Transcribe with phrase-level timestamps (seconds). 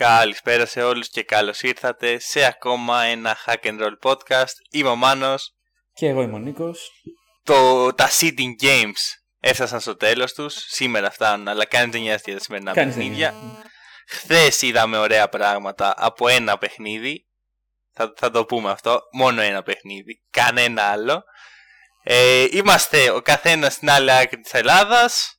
[0.00, 4.52] Καλησπέρα σε όλους και καλώς ήρθατε σε ακόμα ένα Hack and Roll podcast.
[4.70, 5.50] Είμαι ο Μάνος.
[5.92, 6.90] Και εγώ είμαι ο Νίκος.
[7.42, 9.00] Το, τα Seeding Games
[9.40, 10.54] έφτασαν στο τέλος τους.
[10.54, 13.28] Σήμερα φτάνουν, αλλά κανείς δεν νοιάζεται για τα σημερινά Κανείς δεν παιχνίδια.
[13.28, 13.62] είναι.
[14.08, 17.26] Χθες είδαμε ωραία πράγματα από ένα παιχνίδι.
[17.92, 19.00] Θα, θα το πούμε αυτό.
[19.12, 20.22] Μόνο ένα παιχνίδι.
[20.30, 21.22] Κανένα άλλο.
[22.02, 25.35] Ε, είμαστε ο καθένας στην άλλη άκρη της Ελλάδας.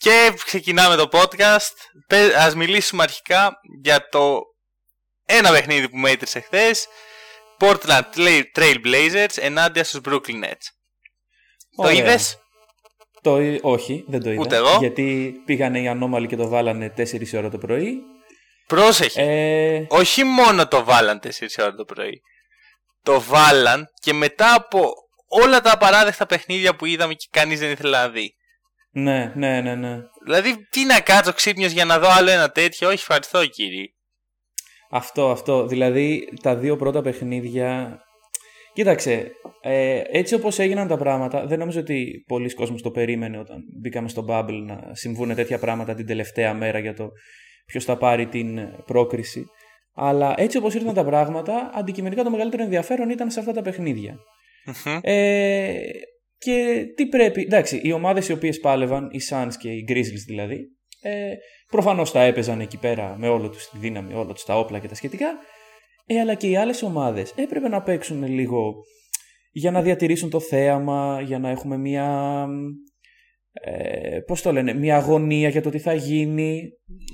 [0.00, 1.72] Και ξεκινάμε το podcast.
[2.06, 3.52] Πε- Ας μιλήσουμε αρχικά
[3.82, 4.40] για το
[5.26, 6.86] ένα παιχνίδι που μέτρησε χθες.
[7.60, 10.66] Portland Trail- Trail Blazers ενάντια στους Brooklyn Nets.
[11.76, 11.92] Το Ωραία.
[11.92, 12.38] είδες;
[13.22, 14.40] Το, εί- όχι, δεν το είδα.
[14.40, 14.76] Ούτε εγώ.
[14.80, 17.98] Γιατί πήγανε οι ανώμαλοι και το βάλανε 4 ώρα το πρωί.
[18.66, 19.22] Πρόσεχε.
[19.22, 22.20] Ε, Όχι μόνο το βάλαν 4 ώρα το πρωί.
[23.02, 24.92] Το βάλαν και μετά από
[25.28, 28.32] όλα τα απαράδεκτα παιχνίδια που είδαμε και κανείς δεν ήθελε να δει.
[28.90, 29.98] Ναι, ναι, ναι, ναι.
[30.24, 33.84] Δηλαδή, τι να κάτσω ξύπνιος για να δω άλλο ένα τέτοιο; Όχι, ευχαριστώ κύριε.
[34.90, 35.66] Αυτό, αυτό.
[35.66, 37.98] Δηλαδή τα δύο πρώτα παιχνίδια.
[38.72, 43.56] Κοίταξε, ε, έτσι όπως έγιναν τα πράγματα, δεν νομίζω ότι πολλοί κόσμος το περίμενε όταν
[43.80, 47.08] μπήκαμε στο Bubble να συμβούν τέτοια πράγματα την τελευταία μέρα για το
[47.66, 49.46] ποιος θα πάρει την πρόκριση.
[49.94, 54.18] Αλλά έτσι όπως ήρθαν τα πράγματα, αντικειμενικά το μεγαλύτερο ενδιαφέρον ήταν σε αυτά τα παιχνίδια.
[54.64, 54.98] Μμμ.
[55.02, 55.76] Ε,
[56.38, 57.42] και τι πρέπει.
[57.42, 60.58] Εντάξει, οι ομάδες οι οποίες πάλευαν, οι Suns και οι Grizzlies δηλαδή,
[61.02, 61.32] ε,
[61.70, 64.88] προφανώς τα έπαιζαν εκεί πέρα με όλο τους τη δύναμη, όλα τους τα όπλα και
[64.88, 65.26] τα σχετικά.
[66.06, 68.74] Ε, αλλά και οι άλλες ομάδες έπρεπε να παίξουν λίγο
[69.50, 72.46] για να διατηρήσουν το θέαμα, για να έχουμε μια.
[73.52, 76.68] Ε, πώς το λένε, μια αγωνία για το τι θα γίνει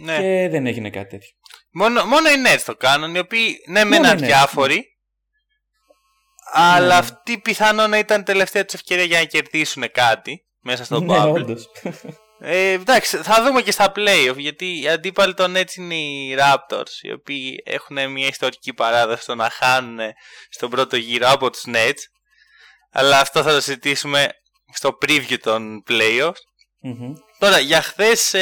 [0.04, 0.18] Ναι.
[0.18, 1.30] και δεν έγινε κάτι τέτοιο.
[1.72, 4.84] Μόνο, μόνο οι Nets το κάνουν, οι οποίοι ναι, μεν Μόνο είναι οι Nets, αδιάφοροι,
[6.56, 6.94] αλλά Ναι.
[6.94, 11.14] αυτή πιθανόν να ήταν η τελευταία τους ευκαιρία για να κερδίσουν κάτι μέσα στο ναι,
[11.18, 11.32] bubble.
[11.34, 11.68] όντως.
[12.38, 16.90] Ε, εντάξει, θα δούμε και στα playoff, γιατί οι αντίπαλοι των Nets είναι οι Raptors,
[17.02, 19.98] οι οποίοι έχουν μια ιστορική παράδοση στο να χάνουν
[20.48, 22.00] στον πρώτο γύρο από τους Nets.
[22.90, 24.28] Αλλά αυτό θα το συζητήσουμε
[24.74, 26.42] στο preview των playoffs.
[26.80, 27.12] Μμμ.
[27.38, 28.34] Τώρα, για χθες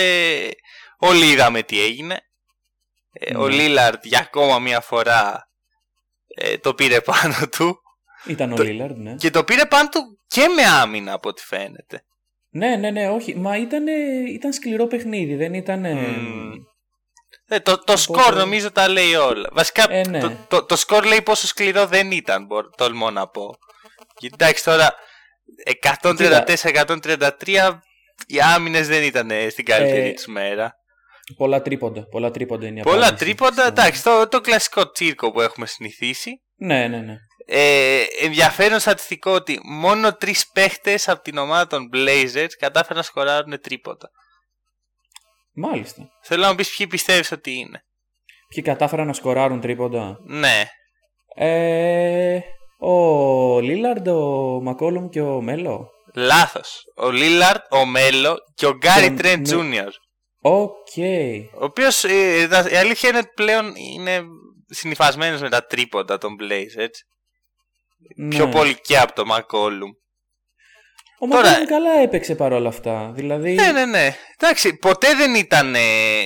[0.98, 2.18] όλοι είδαμε τι έγινε.
[3.12, 3.54] Ε, Ο Ναι.
[3.54, 5.48] Λίλαρντ για ακόμα μια φορά
[6.26, 7.81] ε, το πήρε πάνω του.
[8.26, 9.14] Ήταν ο Το- Λίλαρντ, ναι.
[9.14, 12.02] Και το πήρε πάνω του και με άμυνα από ό,τι φαίνεται.
[12.50, 13.36] Ναι, ναι, ναι, όχι.
[13.36, 13.86] Μα ήταν,
[14.28, 15.80] ήταν σκληρό παιχνίδι, δεν ήταν.
[15.80, 16.52] Μμμ.
[17.48, 19.48] Ε, το, το σκορ νομίζω τα λέει όλα.
[19.52, 20.20] Βασικά Ε, ναι.
[20.20, 23.50] το, το, το σκορ λέει πόσο σκληρό δεν ήταν, μπορώ, τολμώ να πω.
[24.14, 24.94] Κοιτάξτε τώρα,
[26.02, 27.78] 134-133
[28.26, 30.74] οι άμυνες δεν ήταν ε, στην καλύτερη Ε, τους μέρα.
[31.36, 32.08] Πολλά τρίποντα.
[32.08, 33.24] Πολλά τρίποντα είναι η Πολλά απάντηση.
[33.24, 36.30] τρίποντα, εντάξει, το, το κλασικό τσίρκο που έχουμε συνηθίσει.
[36.56, 37.14] Ναι, ναι, ναι.
[37.46, 43.60] Ε, ενδιαφέρον στατιστικό ότι μόνο τρεις παίχτες από την ομάδα των Blazers κατάφεραν να σκοράρουν
[43.60, 44.08] τρίποντα.
[45.54, 46.02] Μάλιστα.
[46.22, 47.80] Θέλω να μου πεις ποιοι πιστεύεις ότι είναι.
[48.54, 50.64] Ποιοι κατάφεραν να σκοράρουν τρίποντα; Ναι.
[51.34, 52.40] Ε,
[52.78, 55.90] ο Λίλαρντ, ο Μακόλουμ και ο Μέλο.
[56.14, 56.82] Λάθος.
[56.96, 59.42] Ο Λίλαρντ, ο Μέλο και ο Γκάρι Τον- Τρέντ ναι.
[59.42, 59.90] Τζούνιορ.
[60.44, 60.96] Οκ.
[61.60, 62.02] Ο οποίος
[62.70, 64.22] η αλήθεια είναι ότι πλέον είναι
[64.66, 66.76] συνυφασμένος με τα τρίποντα των Blazers.
[66.76, 67.02] Έτσι.
[68.16, 68.36] Ναι.
[68.36, 69.90] Πιο πολύ και από το Μακόλουμ.
[71.18, 73.12] Ο Τώρα- Μακόλουμ καλά έπαιξε παρόλα αυτά.
[73.14, 73.52] Δηλαδή.
[73.52, 74.16] Ναι, ναι, ναι.
[74.38, 75.80] Εντάξει, ποτέ δεν ήταν ε,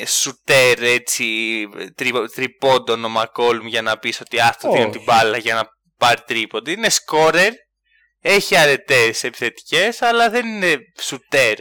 [0.06, 1.24] σουτέρ έτσι
[1.94, 4.92] τρι, τριπώντων ο Μακόλουμ για να πεις ότι αυτό δίνει Όχι.
[4.92, 5.64] την μπάλα για να
[5.98, 6.70] πάρει τρίποντα.
[6.70, 7.52] Είναι σκόρερ,
[8.20, 11.56] έχει αρετές επιθετικές, αλλά δεν είναι σουτέρ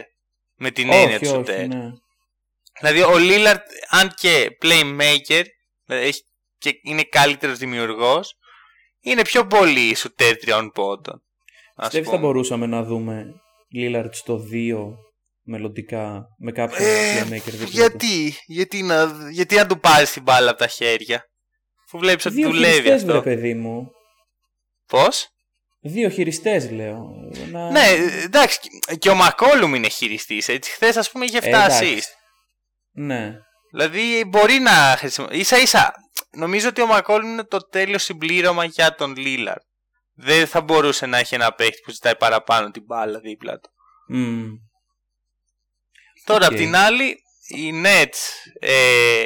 [0.54, 1.66] με την έννοια όχι, του όχι, σουτέρ.
[1.66, 1.84] ναι.
[2.80, 5.42] Δηλαδή ο Λίλαρτ, αν και playmaker,
[5.84, 6.20] δηλαδή έχει
[6.58, 8.32] και είναι καλύτερος δημιουργός,
[9.10, 11.22] είναι πιο πολύ σουτέρ τριών πόντων.
[11.76, 12.26] ας Πιστεύεις θα πούμε.
[12.26, 13.24] μπορούσαμε να δούμε
[13.72, 14.94] Λίλαρντ στο 2
[15.42, 20.22] μελλοντικά με κάποιον Ε, playmaker δίπλα του; γιατί, γιατί, να, γιατί να του πάρεις την
[20.22, 21.24] μπάλα από τα χέρια;
[21.86, 23.22] Αφού βλέπεις ότι Δύο δουλεύει χειριστές, βρε αυτό.
[23.30, 23.86] παιδί μου.
[24.86, 25.28] Πώς;
[25.80, 27.02] Δύο χειριστές, λέω.
[27.50, 27.70] Να...
[27.70, 27.86] Ναι,
[28.24, 28.58] εντάξει,
[28.98, 30.48] και ο Μακόλουμ είναι χειριστής.
[30.48, 31.84] Έτσι, χθες ας πούμε είχε Ε, φτάσει.
[31.86, 32.08] εντάξει.
[32.92, 33.32] Ναι.
[33.70, 35.44] δηλαδή μπορεί να χρησιμοποιήσει.
[35.44, 35.92] ίσα ίσα,
[36.36, 39.56] νομίζω ότι ο Μακόλουμ είναι το τέλειο συμπλήρωμα για τον Λίλαρντ.
[40.14, 43.70] Δεν θα μπορούσε να έχει ένα παίχτη που ζητάει παραπάνω την μπάλα δίπλα του.
[44.08, 44.46] Μμ.
[46.24, 46.52] Τώρα, Οκ.
[46.52, 47.16] απ' την άλλη,
[47.48, 48.16] οι Nets
[48.60, 49.24] ε,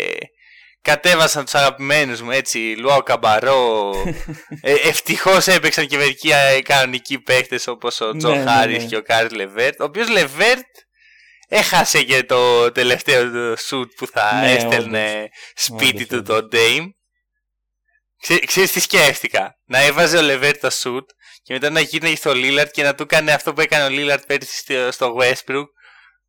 [0.83, 3.93] κατέβασαν τους αγαπημένους μου, έτσι, Λουαγού Καμπαρό.
[4.61, 8.89] ε, ευτυχώς έπαιξαν και μερικοί ε, κανονικοί παίχτες όπως ο Τζο Ναι, ναι, Χάρις ναι.
[8.89, 10.67] και ο Κάρις Λεβέρτ, ο οποίος Λεβέρτ
[11.49, 16.39] έχασε και το τελευταίο του σουτ που θα Ναι, έστελνε σπίτι Όντως, του όντως.
[16.41, 16.89] τον Dame.
[18.21, 21.11] Ξέ, ξέρεις τι σκέφτηκα; Να έβαζε ο Λεβέρτ το σουτ
[21.43, 24.27] και μετά να γύρναγε στο Λίλαρντ και να του έκανε αυτό που έκανε ο Λίλαρντ
[24.27, 25.65] πέρυσι στο- στο Westbrook.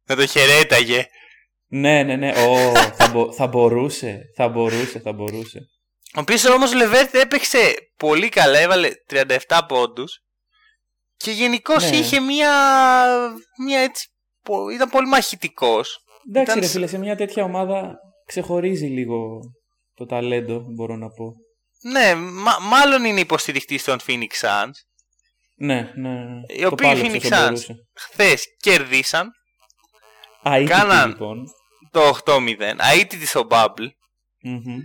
[0.06, 1.06] Να το χαιρέταγε.
[1.68, 2.30] Ναι, ναι, ναι.
[2.30, 4.20] Ω, θα, μπο- θα μπορούσε.
[4.36, 5.60] Θα μπορούσε, θα μπορούσε.
[6.16, 10.20] Ο οποίος όμως ο Λεβέρτ έπαιξε πολύ καλά, έβαλε 37 πόντους.
[11.18, 11.98] Και γενικώς Ναι.
[11.98, 12.52] είχε μία.
[13.66, 14.08] μία έτσι.
[14.44, 15.98] πο- ήταν πολύ μαχητικός.
[16.30, 17.96] Εντάξει, Ήταν ρε σ- φίλε, σε μια τέτοια ομάδα
[18.26, 19.40] ξεχωρίζει λίγο
[19.94, 21.34] το ταλέντο, μπορώ να πω.
[21.83, 24.72] Ναι, μα- μάλλον είναι υποστηριχτής των Phoenix Suns.
[25.56, 26.10] Ναι, ναι.
[26.10, 26.39] ναι.
[26.57, 27.75] Οι Το οποίοι πάλεψε Phoenix όσο Suns μπορούσε.
[27.95, 29.31] χθες κέρδισαν
[30.50, 31.10] Α, είχε Κάναν.
[31.10, 31.44] λοιπόν.
[31.92, 32.39] το 8-0.
[33.00, 33.88] Αίτητη στο Bubble.
[34.44, 34.78] Μμμ.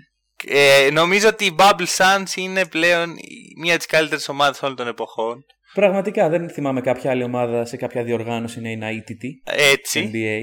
[0.45, 4.77] Ε, νομίζω ότι οι Bubble Suns είναι πλέον η- μία από τι καλύτερες ομάδες όλων
[4.77, 5.45] των εποχών.
[5.75, 9.43] Πραγματικά δεν θυμάμαι κάποια άλλη ομάδα σε κάποια διοργάνωση να είναι αίτητη.
[9.45, 10.11] Έτσι.
[10.13, 10.41] NBA.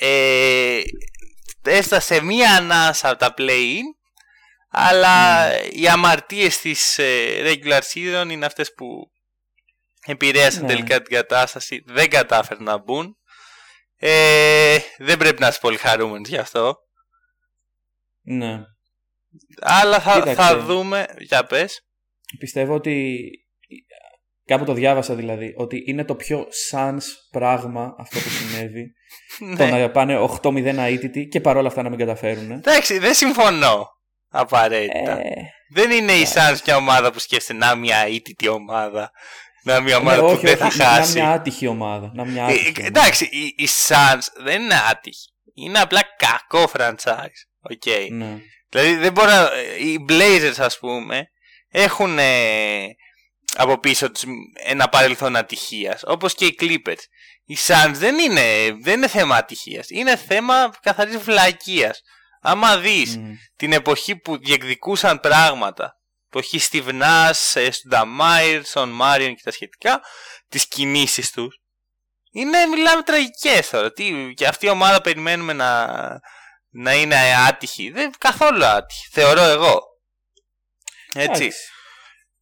[0.00, 0.80] Ε,
[1.64, 3.82] έφτασε μία ανάσα από τα play-in,
[4.68, 8.86] αλλά οι αμαρτίες της ε, regular season είναι αυτές που
[10.06, 10.68] επηρέασαν Ναι.
[10.68, 11.82] τελικά την κατάσταση.
[11.86, 13.16] Δεν κατάφεραν να μπουν.
[13.96, 16.76] Ε, δεν πρέπει να είσαι πολύ χαρούμενος γι' αυτό.
[18.22, 18.60] Ναι.
[19.60, 20.34] Αλλά θα, Κοίταξε.
[20.34, 21.06] θα δούμε.
[21.18, 21.80] Για πες.
[22.38, 23.28] Πιστεύω ότι.
[24.44, 25.54] Κάπου το διάβασα δηλαδή.
[25.56, 26.98] Ότι είναι το πιο sans
[27.30, 28.92] πράγμα αυτό που συνέβη.
[29.58, 29.70] το ναι.
[29.70, 32.50] να πάνε 8-0 αίτητοι και παρόλα αυτά να μην καταφέρουν.
[32.50, 33.97] Εντάξει, δεν συμφωνώ
[34.30, 35.12] απαραίτητα.
[35.18, 35.24] Ε,
[35.74, 39.10] Δεν είναι η Suns μια ομάδα που σκέφτεται να μια ήττητη ομάδα.
[39.62, 41.18] Να μια ομάδα ναι, που όχι, δεν όχι, θα να- χάσει.
[41.18, 42.10] Να μια άτυχη ομάδα.
[42.14, 42.86] Να μια Ε, άτυχη ε, ομάδα.
[42.86, 45.28] εντάξει, οι, οι Suns δεν είναι άτυχοι.
[45.54, 47.70] Είναι απλά κακό franchise.
[47.72, 48.06] Okay.
[48.10, 48.36] Ναι.
[48.68, 49.50] Δηλαδή δεν μπορώ να...
[49.78, 51.28] Οι Blazers ας πούμε
[51.70, 52.86] έχουν ε,
[53.56, 54.22] από πίσω τους
[54.64, 56.02] ένα παρελθόν ατυχίας.
[56.06, 57.02] Όπως και οι Clippers.
[57.44, 58.42] Οι Suns δεν είναι,
[58.82, 59.86] δεν είναι θέμα ατυχίας.
[59.90, 62.00] Είναι θέμα καθαρής βλακείας.
[62.48, 63.34] Άμα δεις Μμ.
[63.56, 65.92] την εποχή που διεκδικούσαν πράγματα.
[66.26, 70.00] Εποχή Steve Nash, ε, Στουνταμάιρ, Σον Μάριον και τα σχετικά,
[70.48, 71.60] τις κινήσεις τους.
[72.30, 73.92] Είναι, μιλάμε τραγικές τώρα.
[73.92, 75.86] Τι, και αυτή η ομάδα περιμένουμε να,
[76.68, 77.16] να είναι
[77.48, 77.90] άτυχη.
[77.90, 79.08] Δεν καθόλου άτυχη.
[79.12, 79.80] Θεωρώ εγώ.
[81.14, 81.42] Έτσι.
[81.44, 81.52] Εντάξει.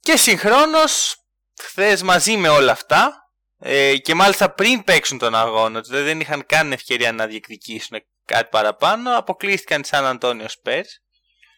[0.01, 1.17] Και συγχρόνως,
[1.63, 3.15] χθες μαζί με όλα αυτά,
[3.59, 7.99] ε, και μάλιστα πριν παίξουν τον αγώνα τους, δηλαδή δεν είχαν καν ευκαιρία να διεκδικήσουν
[8.27, 10.85] κάτι παραπάνω, αποκλείστηκαν οι Σαν Antonio Spurs.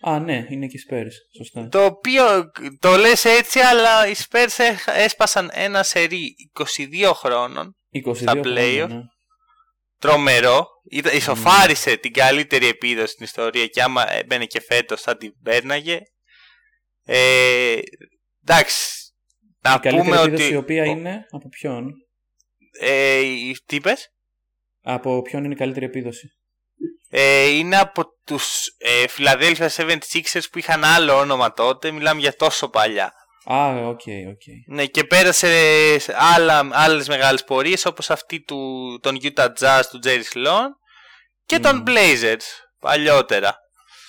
[0.00, 1.10] Α, ναι, είναι και οι Spurs.
[1.36, 1.68] Σωστά.
[1.68, 8.14] Το οποίο το λες έτσι, αλλά οι Spurs έχ- έσπασαν ένα σερί 22 χρόνων, 22
[8.14, 8.88] στα χρόνια, playoff.
[8.88, 9.00] ναι.
[9.98, 10.66] τρομερό.
[10.90, 15.98] Ήταν- Ισοφάρισε την καλύτερη επίδοση στην ιστορία και άμα έμπαινε και φέτος θα την πέρναγε.
[17.04, 17.78] Ε,
[18.46, 19.12] εντάξει,
[19.60, 20.52] να Η καλύτερη πούμε επίδοση ότι...
[20.52, 21.92] η οποία είναι από ποιον;
[22.80, 24.08] Ε, η- τι είπες;
[24.82, 26.28] Από ποιον είναι η καλύτερη επίδοση;
[27.10, 31.90] Ε, είναι από τους ε, Philadelphia 76ers που είχαν άλλο όνομα τότε.
[31.90, 33.12] Μιλάμε για τόσο παλιά.
[33.44, 34.00] Α, OK,
[34.30, 34.42] OK.
[34.66, 35.48] Ναι, και πέρασε
[35.98, 40.66] σε άλλα, άλλες μεγάλες πορείες όπως αυτή του, των Utah Jazz του Jerry Sloan
[41.46, 41.84] και των Μμμ.
[41.86, 42.44] Blazers
[42.80, 43.56] παλιότερα.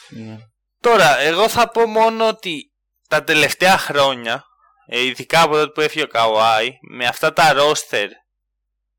[0.10, 0.38] Ναι.
[0.82, 2.72] Τώρα, εγώ θα πω μόνο ότι
[3.08, 4.44] τα τελευταία χρόνια,
[4.86, 8.08] ε, ειδικά από τότε που έφυγε ο Καουάι, με αυτά τα roster,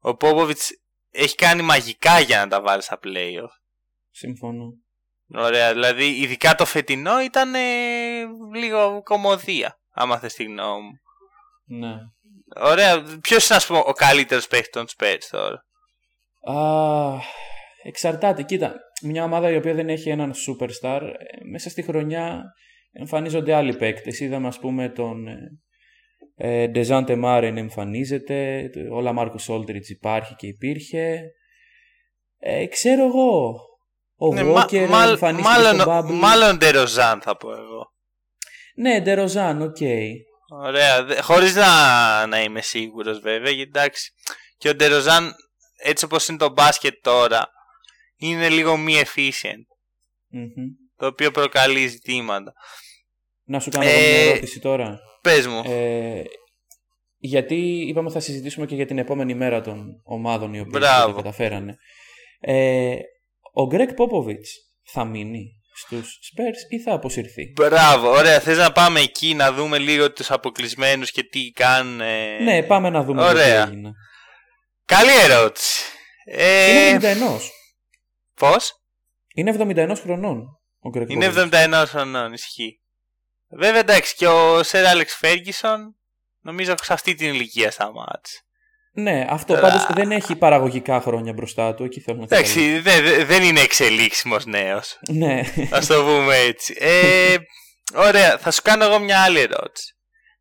[0.01, 0.67] ο Popovich
[1.11, 3.60] έχει κάνει μαγικά για να τα βάλει στα playoff.
[4.21, 4.69] Συμφωνώ.
[5.35, 7.61] Ωραία, δηλαδή ειδικά το φετινό ήταν ε,
[8.55, 11.79] λίγο κομμωδία, άμα θες τη γνώμη μου.
[11.79, 11.95] Ναι.
[12.57, 15.65] Ωραία, ποιος είναι ας πούμε ο καλύτερος παίκτης των Spurs τώρα;
[16.61, 17.19] Α,
[17.83, 18.43] εξαρτάται.
[18.43, 22.43] Κοίτα, μια ομάδα η οποία δεν έχει έναν superstar, ε, μέσα στη χρονιά
[22.93, 24.21] εμφανίζονται άλλοι παίκτες.
[24.21, 25.27] Είδαμε ας πούμε τον
[26.37, 31.21] ε, Ντεζάντε Μάρεϊ εμφανίζεται, το- ο Λαμάρκους Όλντριτζ υπάρχει και υπήρχε.
[32.39, 33.55] Ε, ξέρω εγώ.
[34.23, 36.13] Ο Ναι, μα- Walker μάλλ- εμφανίστηκε μάλλον, στο Bubble.
[36.13, 37.93] μάλλον Ντεροζάν θα πω εγώ.
[38.75, 39.77] Ναι, Ντεροζάν, οκ.
[40.63, 44.13] Ωραία, δε- χωρίς να, να είμαι σίγουρος βέβαια, γιατί εντάξει.
[44.57, 45.35] Και ο Ντεροζάν,
[45.83, 47.49] έτσι όπως είναι το μπάσκετ τώρα,
[48.17, 49.65] είναι λίγο μη efficient,
[50.29, 50.47] Μμμ.
[50.97, 52.53] το οποίο προκαλεί ζητήματα.
[53.45, 54.99] Να σου κάνω Ε, εγώ μια ερώτηση τώρα.
[55.23, 55.63] Πες μου.
[55.65, 56.23] Ε,
[57.19, 57.55] γιατί
[57.89, 61.07] είπαμε ότι θα συζητήσουμε και για την επόμενη μέρα των ομάδων οι οποίες Μπράβο.
[61.07, 61.77] δεν τα καταφέρανε.
[62.41, 62.97] Ε,
[63.53, 64.51] ο Γκρέκ Πόποβιτς
[64.85, 68.41] θα μείνει στους Spurs ή θα αποσυρθεί; Μπράβο, ωραία.
[68.41, 72.01] Θες να πάμε εκεί να δούμε λίγο τους αποκλεισμένους και τι κάνουν.
[72.01, 73.65] ε, Ναι, πάμε να δούμε ωραία.
[73.65, 73.93] τι έγινε.
[74.85, 75.83] Καλή ερώτηση.
[76.25, 77.41] Ε, Είναι 71.
[78.35, 78.73] πώς;
[79.35, 81.57] Είναι 71 χρονών ο Γκρέκ Είναι Πόποβιτς.
[81.67, 82.81] 71 χρονών, ισχύει.
[83.49, 85.97] Βέβαια εντάξει και ο Σερ Άλεξ Φέργισον
[86.41, 88.41] νομίζω σε αυτή την ηλικία σταμάτησε.
[89.03, 91.85] Ναι, αυτό Τώρα- πάντως δεν έχει παραγωγικά χρόνια μπροστά του.
[91.85, 92.61] Εκεί θέλω να καταλήξω.
[92.61, 94.99] Εντάξει, δε- δε- δεν είναι εξελίξιμος νέος.
[95.09, 95.41] Ναι.
[95.71, 96.75] Α το πούμε έτσι.
[96.79, 97.37] Ε,
[97.95, 99.95] ωραία, θα σου κάνω εγώ μια άλλη ερώτηση.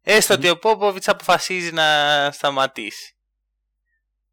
[0.03, 1.85] Έστω ότι ο Πόποβιτς αποφασίζει να
[2.31, 3.13] σταματήσει.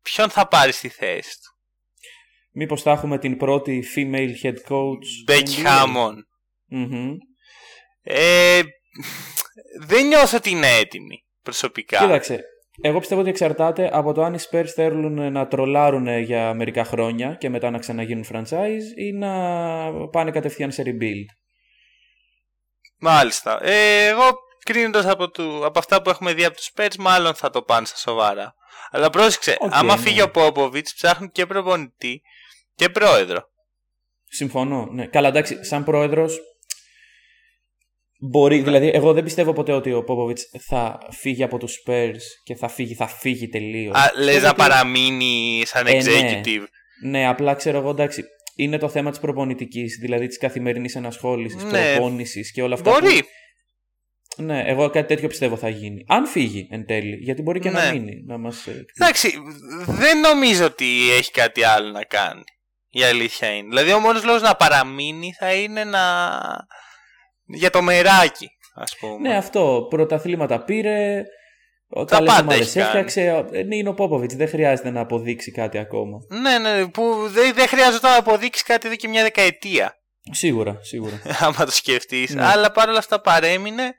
[0.02, 1.50] Ποιον θα πάρεις στη θέση του;
[2.52, 6.16] Μήπως θα έχουμε την πρώτη female head coach; Becky Hammond.
[6.72, 7.12] mm
[8.02, 8.60] Ε,
[9.80, 11.98] δεν νιώθω ότι είναι έτοιμη προσωπικά.
[11.98, 12.40] Κοίταξε,
[12.80, 17.34] εγώ πιστεύω ότι εξαρτάται από το αν οι Spurs θέλουν να τρολάρουν για μερικά χρόνια
[17.34, 19.30] και μετά να ξαναγίνουν franchise ή να
[20.08, 21.26] πάνε κατευθείαν σε rebuild.
[22.98, 23.58] Μάλιστα.
[23.62, 24.22] Ε, εγώ
[24.64, 25.24] κρίνοντας από,
[25.64, 28.54] από αυτά που έχουμε δει από τους Spurs, μάλλον θα το πάνε στα σοβαρά.
[28.90, 30.02] Αλλά πρόσεξε, Οκ, άμα ναι.
[30.02, 32.22] φύγει ο Πόποβιτς, ψάχνουν και προπονητή
[32.74, 33.48] και πρόεδρο.
[34.24, 34.88] Συμφωνώ.
[34.92, 35.06] Ναι.
[35.06, 36.38] Καλά, εντάξει, σαν πρόεδρος.
[38.20, 42.54] Μπορεί, δηλαδή, εγώ δεν πιστεύω ποτέ ότι ο Πόποβιτς θα φύγει από τους Spurs και
[42.54, 43.94] θα φύγει, θα φύγει τελείως.
[43.96, 45.98] Α, λες να παραμείνει σαν Ε, ναι.
[46.02, 46.64] executive.
[47.04, 48.24] Ναι, απλά ξέρω εγώ, εντάξει,
[48.56, 51.94] είναι το θέμα της προπονητικής, δηλαδή της καθημερινής ενασχόλησης, Ναι.
[51.94, 52.90] προπόνησης και όλα αυτά.
[52.90, 53.18] Μπορεί.
[53.22, 54.42] Που...
[54.42, 56.04] Ναι, εγώ κάτι τέτοιο πιστεύω θα γίνει.
[56.08, 57.92] Αν φύγει εν τέλει, γιατί μπορεί και να Ναι.
[57.92, 58.22] μείνει.
[58.26, 58.66] Να μας...
[58.66, 59.32] ε, Εντάξει,
[59.86, 60.86] δεν νομίζω ότι
[61.18, 62.42] έχει κάτι άλλο να κάνει.
[62.90, 63.68] Η αλήθεια είναι.
[63.68, 66.02] Δηλαδή, ο μόνος λόγος να παραμείνει θα είναι να.
[67.46, 69.28] Για το μεράκι, ας πούμε.
[69.28, 69.86] Ναι, αυτό.
[69.90, 71.22] Πρωταθλήματα πήρε.
[71.94, 72.86] Τα Καλέ πάντα ομάδε έχει κάνει.
[72.86, 73.46] έφτιαξε.
[73.52, 76.18] Ε, Είναι ο Πόποβιτς, δεν χρειάζεται να αποδείξει κάτι ακόμα.
[76.28, 79.94] Ναι, ναι, που δεν, δεν χρειάζεται να αποδείξει κάτι εδώ και μια δεκαετία.
[80.30, 81.22] Σίγουρα, σίγουρα.
[81.44, 82.34] άμα το σκεφτείς.
[82.34, 82.44] Ναι.
[82.44, 83.94] Αλλά παρόλα αυτά παρέμεινε.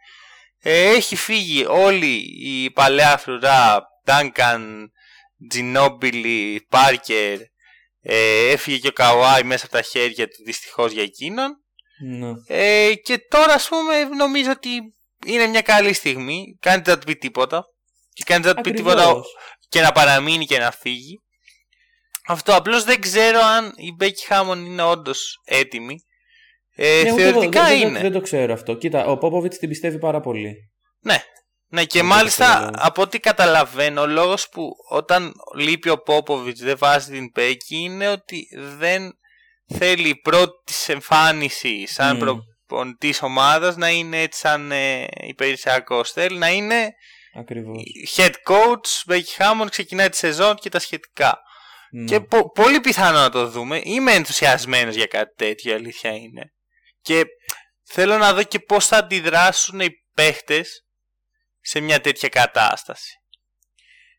[0.60, 4.62] Ε, έχει φύγει όλη η παλαιά φρουρά Duncan,
[5.54, 7.38] Ginobili, Parker.
[8.02, 11.62] Ε, έφυγε και ο Καουάι μέσα από τα χέρια του δυστυχώς για εκείνον.
[12.00, 12.32] Ναι.
[12.48, 14.70] Ε, και τώρα ας πούμε νομίζω ότι
[15.26, 16.58] είναι μια καλή στιγμή.
[16.60, 17.64] Κάνει να του πει τίποτα.
[18.14, 19.28] Και κάνει να του πει τίποτα Ακριβώς.
[19.70, 21.22] και να παραμείνει και να φύγει.
[22.28, 25.96] Αυτό απλώς δεν ξέρω αν η Becky Hammond είναι όντως έτοιμη.
[26.76, 28.00] Ε, Ναι, ούτε εγώ, θεωρητικά δεν, δεν- είναι.
[28.00, 28.74] Δεν, το ξέρω αυτό.
[28.74, 30.56] Κοίτα, ο Πόποβιτς την πιστεύει πάρα πολύ.
[31.00, 31.24] Ναι.
[31.70, 32.78] Ναι, και Δεν μάλιστα καταλαβαίνω.
[32.82, 38.10] από ό,τι καταλαβαίνω, ο λόγος που όταν λείπει ο Πόποβιτς δεν βάζει την Πέκη είναι
[38.10, 39.12] ότι δεν
[39.68, 42.20] θέλει η πρώτη της εμφάνιση σαν Μμμ.
[42.20, 46.12] προπονητής ομάδας να είναι έτσι σαν ε, υπηρεσιακός.
[46.12, 46.90] Θέλει να είναι
[47.34, 47.84] Ακριβώς.
[48.16, 51.40] head coach, Becky Hammond, ξεκινάει τη σεζόν και τα σχετικά.
[51.92, 52.04] Ναι.
[52.06, 53.82] Και πο- πολύ πιθανό να το δούμε.
[53.84, 56.52] Είμαι ενθουσιασμένος για κάτι τέτοιο, η αλήθεια είναι.
[57.02, 57.24] Και
[57.84, 60.86] θέλω να δω και πώς θα αντιδράσουν οι παίχτες
[61.60, 63.12] σε μια τέτοια κατάσταση.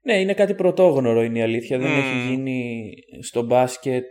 [0.02, 1.78] Ναι, είναι κάτι πρωτόγνωρο είναι η αλήθεια.
[1.78, 1.98] Δεν Μμμ.
[1.98, 2.88] έχει γίνει
[3.22, 4.04] στο μπάσκετ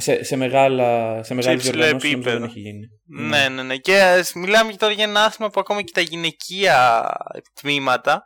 [0.00, 2.38] σε, σε, μεγάλα, σε μεγάλες υψηλό διοργανώσεις νομίζω επίπεδο.
[2.38, 2.86] δεν έχει γίνει.
[3.28, 3.76] Ναι, ναι, ναι.
[3.76, 7.06] Και ας μιλάμε και τώρα για ένα άθλημα που ακόμα και τα γυναικεία
[7.60, 8.22] τμήματα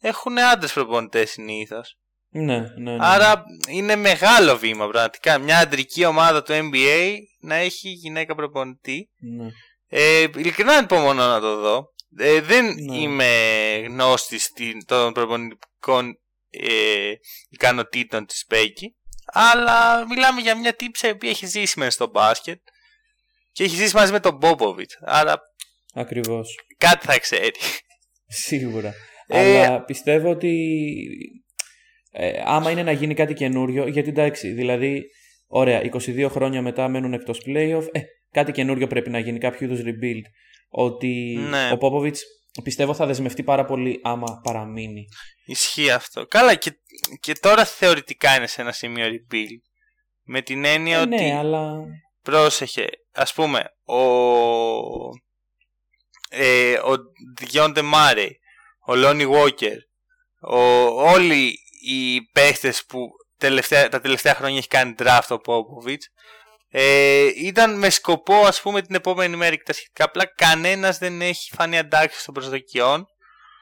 [0.00, 1.94] έχουν άντρες προπονητές συνήθως.
[2.32, 2.96] Ναι, ναι, ναι.
[3.00, 5.38] Άρα είναι μεγάλο βήμα πραγματικά.
[5.38, 9.08] Μια αντρική ομάδα του NBA να έχει γυναίκα προπονητή.
[9.36, 9.48] ναι.
[9.92, 11.84] Ε, ειλικρινά ανυπομονώ να το δω.
[12.18, 12.96] Ε, δεν Ναι.
[12.96, 13.26] είμαι
[13.86, 16.14] γνώστης την- των προπονητικών
[16.50, 17.12] ε,
[17.48, 18.94] ικανοτήτων της Πέκη.
[19.32, 22.60] Αλλά μιλάμε για μια τύψη η οποία έχει ζήσει μέσα στο μπάσκετ
[23.52, 24.90] και έχει ζήσει μαζί με τον Μπόποβιτ.
[25.00, 25.40] Άρα
[25.94, 26.58] Ακριβώς.
[26.78, 27.52] κάτι θα ξέρει.
[28.26, 28.92] Σίγουρα.
[29.26, 30.66] Ε, Αλλά πιστεύω ότι
[32.12, 35.02] ε, άμα είναι να γίνει κάτι καινούριο, γιατί εντάξει, δηλαδή,
[35.46, 39.80] ωραία, 22 χρόνια μετά μένουν εκτός playoff, ε, κάτι καινούριο πρέπει να γίνει, κάποιο είδους
[39.84, 40.24] rebuild.
[40.68, 41.70] Ότι Ναι.
[41.72, 42.22] ο Πόποβιτς
[42.62, 45.08] πιστεύω θα δεσμευτεί πάρα πολύ άμα παραμείνει.
[45.44, 46.26] Ισχύει αυτό.
[46.26, 46.78] Καλά, και,
[47.20, 49.60] και τώρα θεωρητικά είναι σε ένα σημείο rebuild.
[50.22, 51.08] Με την έννοια Ε, ότι.
[51.08, 51.72] ναι, αλλά...
[52.22, 54.00] Πρόσεχε, ας πούμε, ο,
[56.28, 56.96] ε, ο
[57.38, 58.28] Διόντε Μάρε,
[58.86, 59.76] ο Λόνι Βόκερ,
[60.40, 60.58] ο,
[61.10, 61.54] όλοι
[61.86, 66.08] οι παίχτες που τελευταία, τα τελευταία χρόνια έχει κάνει draft ο Πόποβιτς,
[66.72, 71.20] ε, ήταν με σκοπό ας πούμε την επόμενη μέρα και τα σχετικά απλά κανένας δεν
[71.20, 73.06] έχει φανεί αντάξει των προσδοκιών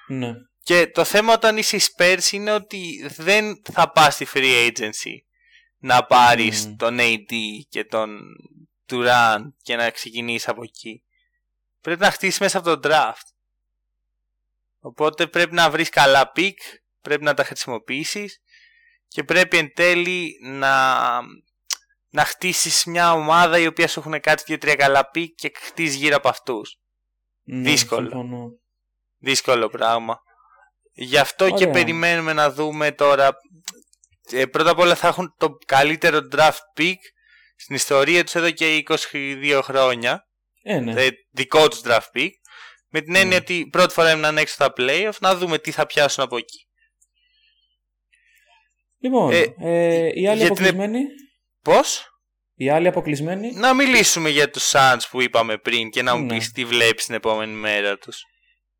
[0.07, 0.33] Ναι.
[0.63, 5.13] και το θέμα όταν είσαι οι Spurs είναι ότι δεν θα πας στη free agency
[5.79, 6.77] να πάρεις Μμμ.
[6.77, 7.33] τον AD
[7.69, 8.19] και τον
[8.91, 11.03] Durant και να ξεκινήσεις από εκεί.
[11.81, 13.27] Πρέπει να χτίσεις μέσα από τον draft.
[14.81, 16.55] Οπότε πρέπει να βρεις καλά pick,
[17.01, 18.39] πρέπει να τα χρησιμοποιήσεις
[19.09, 21.05] και πρέπει εν τέλει να,
[22.19, 26.17] να χτίσεις μια ομάδα η οποία σου έχουν κάτι δύο-τρία καλά pick και χτίσεις γύρω
[26.17, 26.79] από αυτούς.
[27.43, 28.09] ναι, Δύσκολο.
[28.09, 28.49] συμφωνώ.
[29.19, 30.21] Δύσκολο πράγμα.
[30.93, 31.71] Γι' αυτό και Ωραία.
[31.71, 33.31] περιμένουμε να δούμε τώρα.
[34.31, 36.95] Ε, πρώτα απ' όλα θα έχουν το καλύτερο draft pick
[37.57, 38.83] στην ιστορία τους εδώ και
[39.13, 40.27] 22 χρόνια.
[40.63, 41.05] Ε, ναι.
[41.05, 42.31] Ε, δικό τους draft pick.
[42.89, 43.43] Με την έννοια Ναι.
[43.43, 46.67] ότι πρώτη φορά έμειναν έξω στα playoff να δούμε τι θα πιάσουν από εκεί.
[49.01, 50.77] Λοιπόν, Ε, ε, οι άλλοι για την-
[51.69, 51.81] αποκλεισμένοι.
[51.83, 52.07] Πώς;
[52.55, 53.53] Οι άλλοι αποκλεισμένοι.
[53.55, 56.35] Να μιλήσουμε για τους Suns που είπαμε πριν και να μου Ναι.
[56.35, 58.23] πεις τι βλέπεις την επόμενη μέρα τους.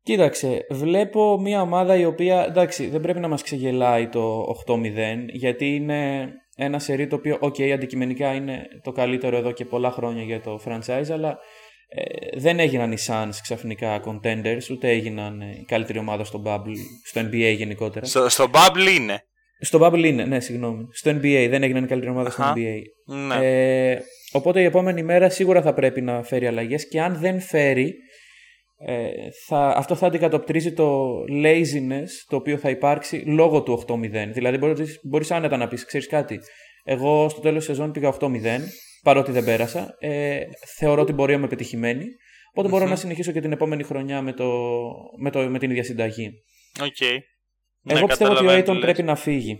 [0.03, 5.75] Κοίταξε, βλέπω μια ομάδα η οποία, εντάξει, δεν πρέπει να μας ξεγελάει το 8-0, γιατί
[5.75, 10.41] είναι ένα σερί το οποίο, ok, αντικειμενικά είναι το καλύτερο εδώ και πολλά χρόνια για
[10.41, 11.37] το franchise, αλλά
[11.87, 17.21] ε, δεν έγιναν οι Suns ξαφνικά contenders, ούτε έγιναν η καλύτερη ομάδα στο Bubble, στο
[17.21, 18.05] NBA γενικότερα.
[18.05, 19.23] Στο, στο Bubble είναι.
[19.59, 20.87] Στο Bubble είναι, ναι, συγγνώμη.
[20.91, 22.81] Στο NBA δεν έγιναν η καλύτερη ομάδα στο NBA.
[23.05, 23.35] Ναι.
[23.91, 24.01] Ε,
[24.31, 27.93] οπότε η επόμενη μέρα σίγουρα θα πρέπει να φέρει αλλαγές και αν δεν φέρει,
[28.85, 29.09] ε,
[29.47, 31.09] θα, αυτό θα αντικατοπτρίζει το
[31.43, 34.31] laziness το οποίο θα υπάρξει λόγω του 8-0.
[34.33, 36.39] Δηλαδή μπορείς, μπορείς άνετα να πεις, ξέρεις κάτι,
[36.83, 38.27] εγώ στο τέλος της σεζόν πήγα 8-0,
[39.03, 40.39] παρότι δεν πέρασα, ε,
[40.77, 42.05] θεωρώ την πορεία μου επιτυχημένη,
[42.53, 44.51] μπορώ να συνεχίσω και την επόμενη χρονιά με, το,
[45.17, 46.31] με, το, με την ίδια συνταγή.
[46.77, 47.17] Okay.
[47.85, 49.57] Εγώ ναι, πιστεύω ότι ο Aiton πρέπει να φύγει.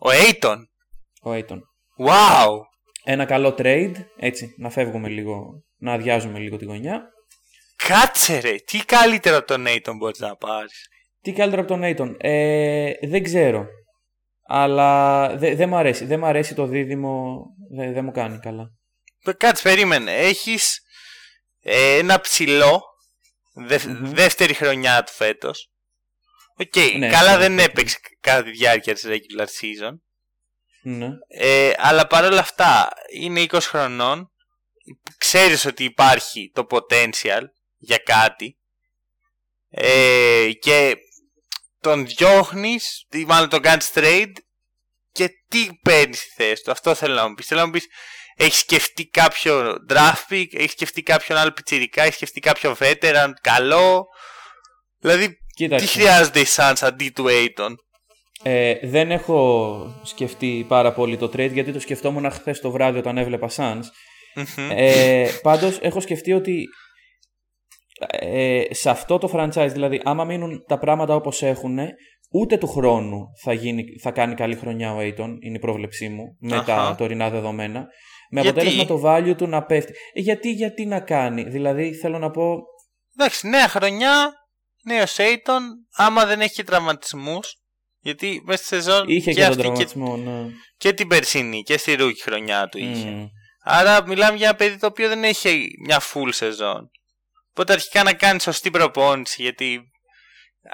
[0.00, 0.56] Ο Aiton?
[1.22, 1.58] Ο Aiton.
[2.06, 2.48] Wow!
[3.04, 7.02] Ένα καλό trade, έτσι, να φεύγουμε λίγο, να αδειάζουμε λίγο τη γωνιά.
[7.88, 10.88] Κάτσε ρε, τι καλύτερο από τον Aiton μπορείς να πάρεις;
[11.20, 12.14] Τι καλύτερο από τον Aiton.
[12.18, 13.66] Ε, δεν ξέρω.
[14.46, 16.04] Αλλά δεν δε μου αρέσει.
[16.04, 17.44] Δεν μου αρέσει το δίδυμο.
[17.74, 18.64] Δεν δε μου κάνει καλά.
[19.36, 20.12] Κάτσε, περίμενε.
[20.16, 20.80] Έχεις
[21.60, 22.82] ε, ένα ψηλό
[24.02, 25.71] δεύτερη χρονιά του φέτος.
[26.66, 29.92] Οκ, ναι, καλά δεν έπαιξε κατά τη διάρκεια της regular season.
[30.82, 31.08] Ναι.
[31.28, 34.30] Ε, αλλά παρόλα αυτά είναι 20 χρονών.
[35.18, 37.42] Ξέρεις ότι υπάρχει το potential
[37.78, 38.56] για κάτι.
[39.70, 40.96] Ε, και
[41.80, 44.32] τον διώχνεις, μάλλον τον κάνεις trade
[45.12, 46.70] και τι παίρνεις στη θέση του.
[46.70, 47.46] Αυτό θέλω να μου πεις.
[47.46, 47.86] Θέλω να μου πεις,
[48.36, 54.06] έχεις σκεφτεί κάποιο draft pick, έχεις σκεφτεί κάποιον άλλο πιτσιρικά, έχεις σκεφτεί κάποιο veteran καλό.
[54.98, 57.74] Δηλαδή, τι χρειάζεται η Suns αντί του Aiton.
[58.42, 63.18] Ε, δεν έχω σκεφτεί πάρα πολύ το trade γιατί το σκεφτόμουν χθες το βράδυ όταν
[63.18, 63.82] έβλεπα Suns.
[64.70, 66.64] Ε, πάντως έχω σκεφτεί ότι
[68.08, 71.78] ε, σε αυτό το franchise, δηλαδή άμα μείνουν τα πράγματα όπως έχουν,
[72.30, 76.36] ούτε του χρόνου θα, γίνει, θα κάνει καλή χρονιά ο Aiton, είναι η πρόβλεψή μου,
[76.40, 77.86] με τα τωρινά δεδομένα.
[78.30, 79.92] Με αποτέλεσμα το value του να πέφτει.
[80.12, 82.56] Ε, γιατί, γιατί να κάνει, δηλαδή θέλω να πω...
[83.18, 84.32] Εντάξει, νέα χρονιά,
[84.82, 85.60] νέο Aiton,
[85.92, 87.56] άμα δεν έχει τραυματισμούς.
[88.00, 90.50] Γιατί μέσα στη σεζόν είχε και, και τον τραυματισμό, και, ναι.
[90.76, 93.30] και την περσινή και στη ρούκη χρονιά του είχε.
[93.64, 96.90] Άρα μιλάμε για ένα παιδί το οποίο δεν έχει μια full σεζόν.
[97.50, 99.92] Οπότε αρχικά να κάνει σωστή προπόνηση, γιατί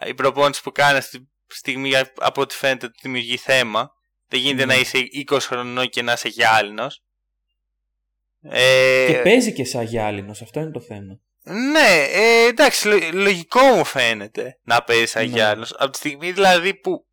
[0.07, 3.91] η προπόνηση που κάνεις στη στιγμή από ό,τι φαίνεται ότι δημιουργεί θέμα.
[4.29, 4.99] Δεν γίνεται να είσαι
[5.31, 7.03] 20 χρονών και να είσαι γυάλινος.
[8.41, 9.07] Ε...
[9.07, 11.21] Και παίζει και σαν γυάλινος, αυτό είναι το θέμα.
[11.49, 15.35] Ναι, ε, εντάξει, λογικό μου φαίνεται να παίζει σαν ναι.
[15.35, 15.73] γυάλινος.
[15.79, 17.07] Από τη στιγμή δηλαδή που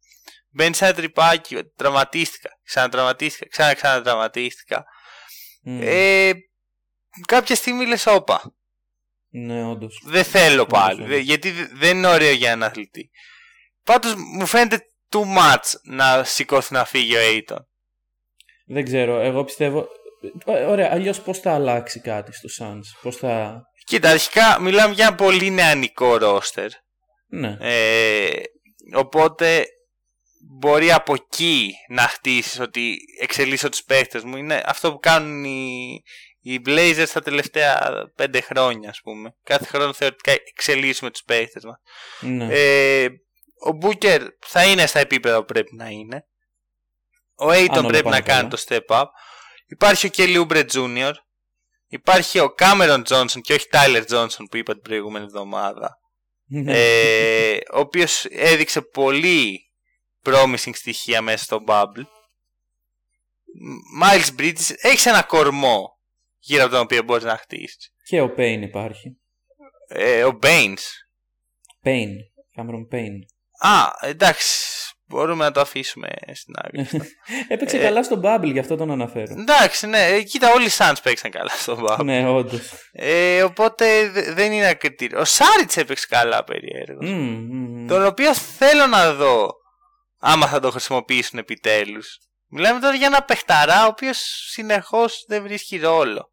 [0.50, 4.86] μπαίνεις σε ένα τρυπάκι, τραυματίστηκα, ξανατραυματίστηκα, ξανά ξανατραυματίστηκα.
[5.68, 5.80] Mm.
[5.82, 6.32] Ε,
[7.28, 8.56] κάποια στιγμή λες όπα.
[9.30, 10.02] Ναι, όντως.
[10.06, 11.20] Δεν θέλω πάλι.
[11.20, 13.10] γιατί δεν είναι ωραίο για ένα αθλητή.
[13.84, 17.66] Πάντως μου φαίνεται too much να σηκώθει να φύγει ο Aiton.
[18.66, 19.20] Δεν ξέρω.
[19.20, 19.88] Εγώ πιστεύω.
[20.46, 23.00] Ωραία, αλλιώς πώς θα αλλάξει κάτι στο Suns.
[23.02, 23.62] Πώς θα.
[23.86, 26.70] Κοίτα, αρχικά μιλάμε για ένα πολύ νεανικό ρόστερ.
[27.28, 27.58] Ναι.
[27.60, 28.30] Ε,
[28.94, 29.66] οπότε
[30.60, 34.38] μπορεί από εκεί να χτίσεις ότι εξελίσσω τους παίχτες μου.
[34.38, 36.02] Είναι αυτό που κάνουν οι,
[36.40, 39.36] οι Blazers τα τελευταία πέντε χρόνια, ας πούμε.
[39.44, 41.78] Κάθε χρόνο θεωρητικά εξελίσσουμε τους παίχτες μας.
[42.20, 42.48] Ναι.
[42.50, 43.08] Ε,
[43.66, 46.26] ο Μπούκερ θα είναι στα επίπεδα που πρέπει να είναι.
[47.36, 49.06] Ο Aiton πρέπει να κάνει το step up.
[49.68, 51.14] Υπάρχει ο Kelly Oubre Jr.
[51.96, 55.98] Υπάρχει ο Cameron Johnson και όχι Tyler Johnson που είπα την προηγούμενη εβδομάδα.
[56.48, 56.74] Ναι.
[56.78, 59.60] ε, ο οποίος έδειξε πολύ
[60.24, 62.06] promising στοιχεία μέσα στο bubble.
[64.02, 66.00] Miles Bridges έχεις ένα κορμό
[66.40, 67.92] γύρω από τον οποίο μπορείς να χτίσεις.
[68.04, 69.18] Και ο Payne υπάρχει.
[69.88, 70.86] Ε, ο Baines.
[71.84, 72.16] Payne.
[72.58, 73.20] Cameron Payne.
[73.58, 74.75] Α, εντάξει.
[75.08, 76.88] Μπορούμε να το αφήσουμε στην άκρη.
[77.48, 79.36] Έπαιξε ε, καλά στο Bubble, γι' αυτό τον αναφέρω.
[79.40, 80.06] Εντάξει, ναι.
[80.06, 82.04] Ε, κοίτα, όλοι οι Suns παίξαν καλά στο Bubble.
[82.04, 82.72] ναι, όντως.
[82.92, 85.20] Ε, οπότε δεν είναι ακριτήριο.
[85.20, 87.00] Ο Σάριτς έπαιξε καλά περίεργο.
[87.02, 89.52] Mm, mm, Τον οποίο θέλω να δω
[90.20, 92.18] άμα θα το χρησιμοποιήσουν επιτέλους.
[92.48, 94.18] Μιλάμε τώρα για ένα παιχταρά ο οποίος
[94.52, 96.30] συνεχώς δεν βρίσκει ρόλο.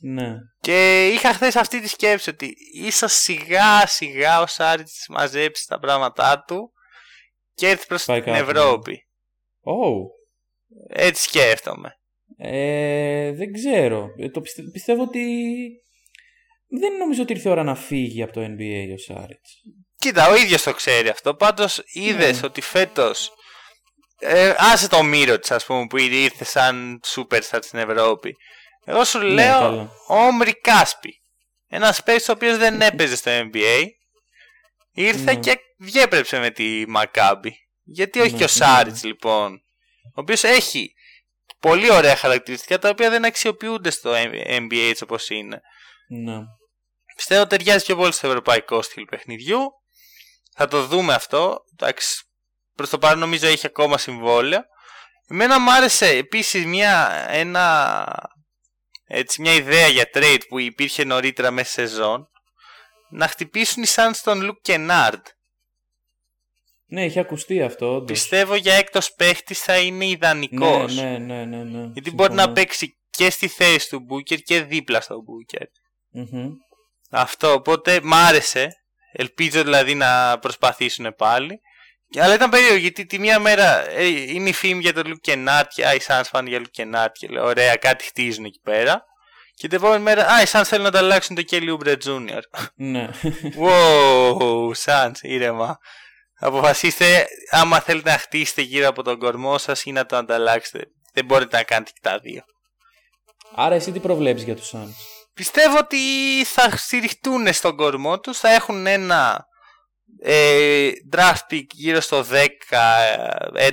[0.00, 0.32] Ναι.
[0.60, 6.44] Και είχα χθες αυτή τη σκέψη ότι ίσως σιγά σιγά ο Σάριτς μαζέψει τα πράγματά
[6.46, 6.72] του
[7.54, 9.06] και έρθει προς την Ευρώπη.
[9.64, 10.06] Oh.
[10.88, 11.92] Έτσι σκέφτομαι.
[12.36, 14.08] Ε, δεν ξέρω.
[14.18, 14.40] Ε, το
[14.72, 15.20] πιστεύω ότι
[16.80, 19.50] δεν νομίζω ότι ήρθε η ώρα να φύγει από το NBA ο Σάριτς.
[19.96, 21.34] Κοίτα, ο ίδιος το ξέρει αυτό.
[21.34, 22.46] Πάντως είδες ναι.
[22.46, 23.30] ότι φέτος.
[24.18, 28.36] Ε, άσε το μύρο της, ας πούμε, που ήρθε σαν superstar στην Ευρώπη.
[28.84, 31.20] Εγώ σου ναι, λέω ο Όμρι Κάσπι.
[31.68, 33.84] Ένας παίκτης ο οποίος δεν έπαιζε στο NBA.
[34.94, 35.40] Ήρθε ναι.
[35.40, 37.56] και διέπρεψε με τη Μακάμπη.
[37.82, 39.52] Γιατί όχι ναι, και ο Σάριτς λοιπόν.
[40.02, 40.94] Ο οποίος έχει
[41.58, 44.12] πολύ ωραία χαρακτηριστικά τα οποία δεν αξιοποιούνται στο
[44.46, 45.60] NBA έτσι όπως είναι.
[46.08, 46.38] Ναι.
[47.16, 49.60] Πιστεύω ταιριάζει πιο πολύ στο ευρωπαϊκό στυλ παιχνιδιού.
[50.56, 51.58] Θα το δούμε αυτό.
[51.72, 52.24] Εντάξει,
[52.74, 54.60] προς το παρόν νομίζω έχει ακόμα συμβόλαιο.
[55.28, 58.06] Εμένα μου άρεσε επίσης μια, ένα,
[59.06, 62.28] έτσι, μια ιδέα για trade που υπήρχε νωρίτερα μέσα σε σεζόν.
[63.10, 65.22] Να χτυπήσουν οι Suns τον Luke Kennard.
[66.86, 67.94] Ναι, έχει ακουστεί αυτό.
[67.94, 68.10] Όντως.
[68.10, 70.94] Πιστεύω για έκτος παίχτης θα είναι ιδανικός.
[70.94, 71.82] Ναι, ναι, ναι, ναι, ναι.
[71.92, 72.14] Γιατί Συμφωνώ.
[72.14, 75.66] μπορεί να παίξει και στη θέση του Booker και δίπλα στο Booker.
[76.10, 76.50] Μμμ.
[77.10, 78.68] Αυτό, οπότε μ' άρεσε.
[79.12, 81.60] Ελπίζω δηλαδή να προσπαθήσουν πάλι.
[82.18, 85.64] Αλλά ήταν περίεργο γιατί τη μία μέρα ε, είναι η φήμη για τον Luke Kennard
[85.74, 89.04] και α, οι Suns πάνε για Luke Kennard και λέω ωραία κάτι χτίζουν εκεί πέρα.
[89.56, 92.40] Και την επόμενη μέρα, α, οι Suns θέλουν να τα αλλάξουν το Kelly Oubre Jr.
[92.74, 93.08] Ναι.
[93.58, 95.78] wow, Suns, ήρεμα.
[96.38, 100.84] Αποφασίστε άμα θέλετε να χτίσετε γύρω από τον κορμό σας ή να το ανταλλάξετε.
[101.12, 102.42] Δεν μπορείτε να κάνετε και τα δύο.
[103.54, 104.94] Άρα εσύ τι προβλέψεις για τους Suns.
[105.34, 105.98] Πιστεύω ότι
[106.44, 109.46] θα στηριχτούν στον κορμό τους, θα έχουν ένα
[110.22, 112.46] ε, draft pick γύρω στο 10,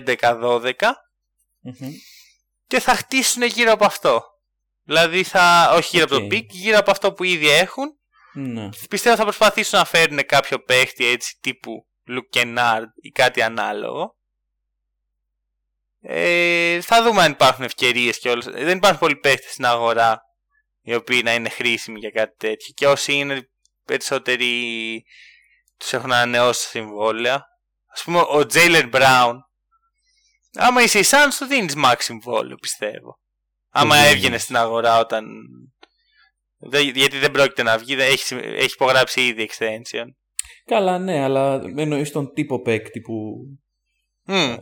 [0.05, 0.73] 11, 12
[1.59, 1.91] Μμμ.
[2.67, 4.23] και θα χτίσουν γύρω από αυτό.
[4.91, 6.31] Δηλαδή θα, όχι γύρω από το OK.
[6.31, 7.85] pick, γύρω από αυτό που ήδη έχουν.
[8.33, 8.69] Ναι.
[8.89, 14.15] Πιστεύω θα προσπαθήσουν να φέρουν κάποιο παίχτη έτσι τύπου Luke Kennard ή κάτι ανάλογο.
[16.01, 18.45] Ε, θα δούμε αν υπάρχουν ευκαιρίες και όλες.
[18.45, 20.21] Δεν υπάρχουν πολλοί παίχτες στην αγορά
[20.81, 22.73] οι οποίοι να είναι χρήσιμοι για κάτι τέτοιο.
[22.73, 23.49] Και όσοι είναι
[23.85, 25.03] περισσότεροι
[25.77, 27.45] τους έχουν ανανεώσει τα συμβόλαια.
[27.93, 29.33] Ας πούμε ο Jalen Brown.
[30.53, 33.20] Άμα είσαι η Suns του δίνεις max συμβόλαιο πιστεύω.
[33.71, 34.11] Άμα δίνεις.
[34.11, 35.25] έβγαινε στην αγορά όταν...
[36.69, 40.05] Δεν- γιατί δεν πρόκειται να βγει, δεν- έχει, συμ- έχει υπογράψει ήδη extension.
[40.65, 43.13] Καλά, ναι, αλλά εννοείς τον τύπο παίκτη που
[44.25, 44.55] Μμ.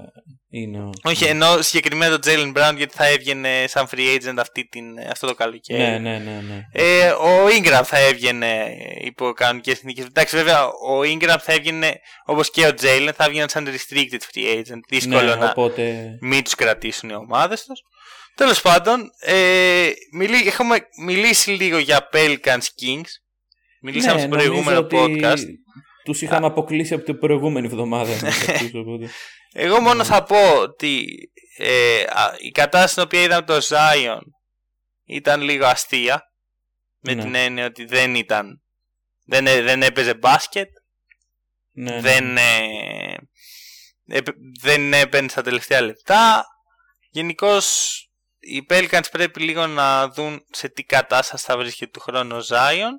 [0.50, 0.90] είναι ο...
[1.04, 5.28] Όχι, ενώ συγκεκριμένα το Jalen Brown γιατί θα έβγαινε σαν free agent αυτή την, αυτό
[5.28, 5.80] το καλοκαίρι.
[5.82, 6.62] Ναι, ναι, ναι, ναι.
[6.72, 10.06] Ε, ο Ingram θα έβγαινε υπό κανονικές συνθήκες.
[10.06, 14.58] Εντάξει, βέβαια, ο Ingram θα έβγαινε όπως και ο Jalen θα έβγαιναν σαν restricted free
[14.58, 14.80] agent.
[14.90, 16.10] Δύσκολο ναι, να οπότε...
[16.22, 17.80] μην τους κρατήσουν οι ομάδες τους.
[18.40, 23.10] Τέλος πάντων, ε, μιλή, έχουμε μιλήσει λίγο για Pelicans Kings.
[23.82, 25.44] Μιλήσαμε ναι, στο προηγούμενο νομίζω ότι podcast.
[26.04, 28.12] Τους είχαμε αποκλείσει από την προηγούμενη εβδομάδα.
[28.12, 29.10] εμείς αυτούς, οπότε.
[29.54, 31.06] Εγώ μόνο θα πω ότι
[31.58, 34.20] ε, α, η κατάσταση στην οποία είδαμε το Zion
[35.06, 36.24] ήταν λίγο αστεία.
[37.00, 37.22] Με Ναι.
[37.24, 38.62] την έννοια ότι δεν ήταν.
[39.26, 40.68] Δεν, έ- δεν έπαιζε μπάσκετ.
[41.72, 42.02] ναι, ναι.
[42.02, 43.16] δεν, ε,
[44.08, 46.46] έπαι- δεν έπαιρνε στα τελευταία λεπτά.
[47.10, 47.94] Γενικώς
[48.40, 52.92] οι Pelicans πρέπει λίγο να δουν σε τι κατάσταση θα βρίσκεται του χρόνου ο Zion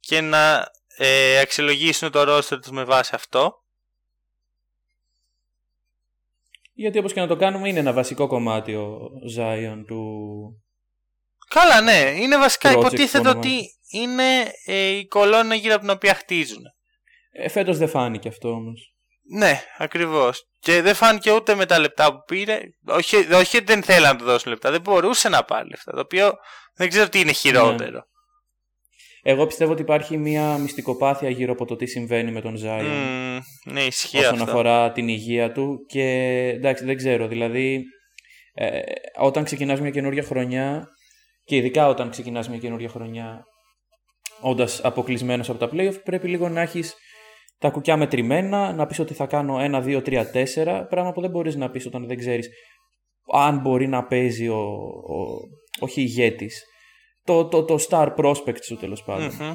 [0.00, 3.54] και να ε, αξιολογήσουν το roster τους με βάση αυτό.
[6.72, 10.02] Γιατί όπως και να το κάνουμε είναι ένα βασικό κομμάτι ο Zion του...
[11.48, 12.14] Καλά, ναι.
[12.16, 13.38] Είναι βασικά Project υποτίθεται όνομα.
[13.38, 16.62] ότι είναι ε, η κολόνα γύρω από την οποία χτίζουν.
[17.32, 18.94] Ε, φέτος δεν φάνηκε αυτό όμως.
[19.32, 20.44] Ναι, ακριβώς.
[20.58, 22.60] Και δεν φάνηκε ούτε με τα λεπτά που πήρε.
[22.86, 24.70] Όχι, όχι ότι δεν θέλανε να του δώσουν λεπτά.
[24.70, 25.92] Δεν μπορούσε να πάρει λεφτά.
[25.92, 26.32] Το οποίο
[26.74, 28.02] δεν ξέρω τι είναι χειρότερο.
[29.22, 32.82] Εγώ πιστεύω ότι υπάρχει μια μυστικοπάθεια γύρω από το τι συμβαίνει με τον Zion.
[32.82, 34.44] Μμμ, ναι, ισχύει όσον αυτό.
[34.44, 36.02] αφορά την υγεία του και
[36.54, 37.82] εντάξει δεν ξέρω δηλαδή
[38.54, 38.80] ε,
[39.18, 40.88] όταν ξεκινάς μια καινούργια χρονιά
[41.44, 43.44] και ειδικά όταν ξεκινάς μια καινούργια χρονιά
[44.40, 46.94] όντας αποκλεισμένος από τα playoff πρέπει λίγο να έχεις
[47.60, 51.30] τα κουκιά μετρημένα, να πεις ότι θα κάνω 1, 2, 3, 4 πράγμα που δεν
[51.30, 52.48] μπορείς να πεις όταν δεν ξέρεις
[53.32, 55.36] αν μπορεί να παίζει ο, ο,
[55.80, 56.62] όχι ηγέτης
[57.24, 59.30] το, το, το star prospect σου τέλος πάντων.
[59.40, 59.54] Μμμ.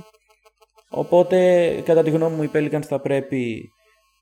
[0.89, 3.61] Οπότε, κατά τη γνώμη μου, οι Pelicans θα πρέπει.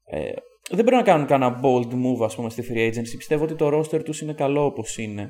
[0.06, 0.32] Ε,
[0.70, 3.18] δεν πρέπει να κάνουν κανένα bold move, ας πούμε, στη free agency.
[3.18, 5.30] Πιστεύω ότι το roster τους είναι καλό όπως είναι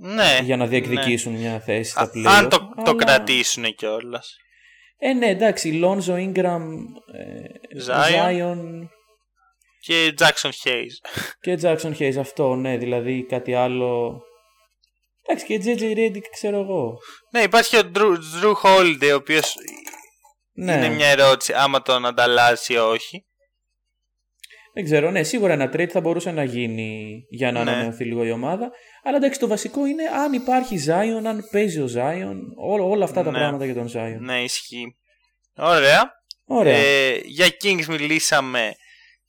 [0.00, 0.38] Ναι.
[0.42, 2.24] για να διεκδικήσουν μια θέση στα Α, playoff.
[2.38, 4.36] αν το, το αλλά- κρατήσουν κιόλας.
[4.98, 5.80] Ε, ναι, εντάξει.
[5.84, 6.62] Lonzo Ingram,
[7.12, 7.44] ε,
[7.86, 8.12] Zion.
[8.12, 8.88] Zion
[9.80, 11.22] Και Jackson Hayes.
[11.40, 12.16] και Jackson Hayes.
[12.18, 14.22] Αυτό, ναι, δηλαδή κάτι άλλο.
[15.26, 16.98] Εντάξει, και JJ Redick, ξέρω εγώ.
[17.30, 19.54] ναι, υπάρχει ο Drew, Drew Holiday, ο οποίος
[20.52, 23.24] Ναι, είναι μια ερώτηση άμα τον ανταλλάσσει ή όχι.
[24.74, 25.10] Δεν ξέρω.
[25.10, 27.70] Ναι, σίγουρα ένα trade θα μπορούσε να γίνει για να Ναι.
[27.70, 28.70] ανανεωθεί λίγο η ομάδα.
[29.04, 33.22] Αλλά εντάξει, το βασικό είναι αν υπάρχει Zion, αν παίζει ο Zion, ό, όλα αυτά
[33.22, 33.38] τα Ναι.
[33.38, 34.16] πράγματα για τον Zion.
[34.20, 34.96] Ναι, ισχύει.
[35.56, 36.10] Ωραία.
[36.44, 36.76] Ωραία.
[36.76, 38.72] Ε, για Kings μιλήσαμε.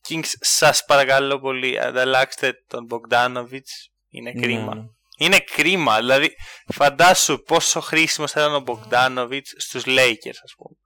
[0.09, 3.67] Kings, σας παρακαλώ πολύ, ανταλλάξτε τον Bogdanovic.
[4.09, 4.75] Είναι Ναι, κρίμα.
[4.75, 4.81] ναι.
[5.17, 5.97] Είναι κρίμα.
[5.97, 6.29] Δηλαδή,
[6.73, 10.77] φαντάσου πόσο χρήσιμος θα ήταν ο Bogdanovic στους Lakers, ας πούμε.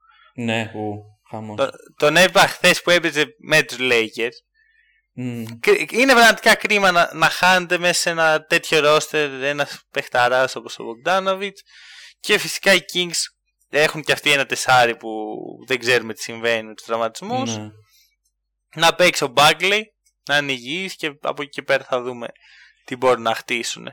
[0.46, 1.56] Ναι, ου, χαμός.
[1.56, 4.36] Το- τον έπα χθες που έπαιζε με τους Lakers
[5.90, 10.84] Είναι πραγματικά κρίμα να, να χάνετε μέσα σε ένα τέτοιο ρόστερ ένας παιχταράς όπως ο
[10.84, 11.58] Μπογκδάνοβιτ.
[12.20, 13.18] Και φυσικά οι Kings
[13.68, 15.08] έχουν και αυτοί ένα τεσάρι που
[15.66, 17.56] δεν ξέρουμε τι συμβαίνει με τους τραυματισμούς.
[17.56, 17.68] Ναι.
[18.74, 19.82] Να παίξει ο Μπάγκλey,
[20.28, 22.26] να είναι υγιής και από εκεί και πέρα θα δούμε
[22.84, 23.88] τι μπορούν να χτίσουν.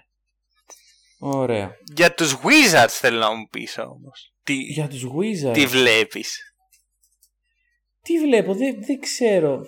[1.19, 1.71] Ωραία.
[1.95, 4.34] Για τους Wizards θέλω να μου πεις όμως.
[4.43, 5.53] Τι, Για τους Wizards.
[5.53, 6.53] Τι βλέπεις;
[8.01, 9.62] Τι βλέπω, δεν, δεν ξέρω.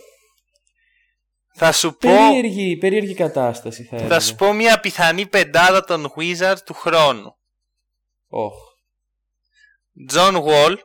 [1.61, 2.09] Θα σου πω...
[2.09, 7.37] Περίεργη, περίεργη κατάσταση θα Θα σου πω μια πιθανή πεντάδα των Wizards του χρόνου.
[8.29, 8.51] Oh.
[10.13, 10.75] John Wall.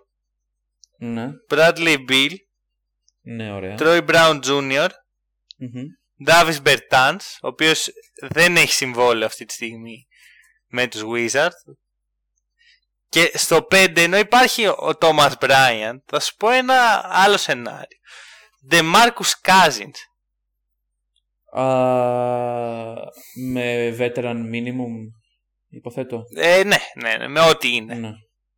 [0.98, 1.26] Ναι.
[1.50, 2.34] Bradley Bill.
[3.20, 3.76] Ναι, ωραία.
[3.78, 4.88] Troy Brown Jr.
[4.88, 5.86] mm
[6.28, 7.88] Davis Bertans, ο οποίος
[8.20, 10.06] δεν έχει συμβόλαιο αυτή τη στιγμή
[10.66, 11.74] με τους Wizards.
[13.08, 17.98] Και στο 5 ενώ υπάρχει ο Thomas Bryant, θα σου πω ένα άλλο σενάριο.
[18.70, 20.13] DeMarcus Cousins.
[21.56, 22.94] Uh,
[23.50, 24.94] με veteran minimum,
[25.68, 26.22] υποθέτω.
[26.36, 27.94] Ε, ναι, ναι, ναι, με ό,τι είναι.
[27.94, 28.10] Ναι,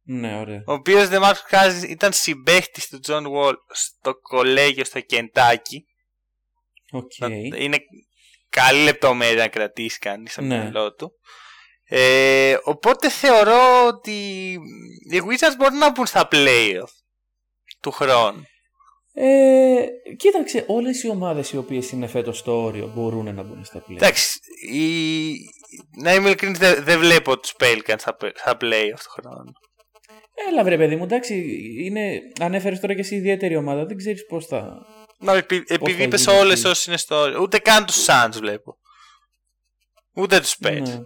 [0.03, 0.63] ναι ωραία.
[0.67, 5.85] Ο οποίος DeMarcus Cousins ήταν συμπαίχτης του John Wall στο κολέγιο στο Κεντάκι.
[6.93, 7.31] Okay.
[7.59, 7.79] Είναι
[8.49, 10.59] καλή λεπτομέρεια να κρατήσει κανείς στο ναι.
[10.59, 11.13] μυαλό του.
[11.89, 14.13] Ε, οπότε θεωρώ ότι
[15.11, 16.93] οι Wizards μπορούν να μπουν στα playoff
[17.81, 18.43] του χρόνου.
[19.19, 23.85] Ε, κοίταξε, όλες οι ομάδες οι οποίες είναι φέτος στο όριο μπορούν να μπουν στα
[23.89, 23.97] playoff.
[23.97, 24.39] Εντάξει,
[24.71, 25.35] η...
[26.03, 29.53] να είμαι ειλικρινής, δεν δε βλέπω τους Pelicans στα, στα playoff του χρόνου.
[30.49, 31.35] Έλα βρε παιδί μου, εντάξει,
[31.85, 32.19] είναι...
[32.41, 34.87] ανέφερες τώρα και εσύ ιδιαίτερη ομάδα, δεν ξέρεις πώς θα.
[35.19, 35.65] Μα επει...
[35.67, 38.77] επειδή είπες όλες όσοι είναι στο όριο, ούτε καν τους Suns βλέπω.
[40.15, 40.81] Ούτε τους Pets.
[40.81, 40.99] Ναι.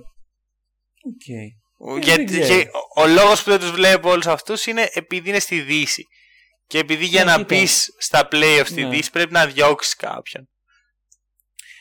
[1.10, 2.00] Okay.
[2.00, 6.06] Γιατί και ο λόγος που δεν τους βλέπω όλους αυτούς είναι επειδή είναι στη Δύση.
[6.70, 7.66] Και επειδή για ναι, να μπει
[7.98, 8.88] στα playoffs στη ναι.
[8.88, 10.48] Δύση πρέπει να διώξεις κάποιον.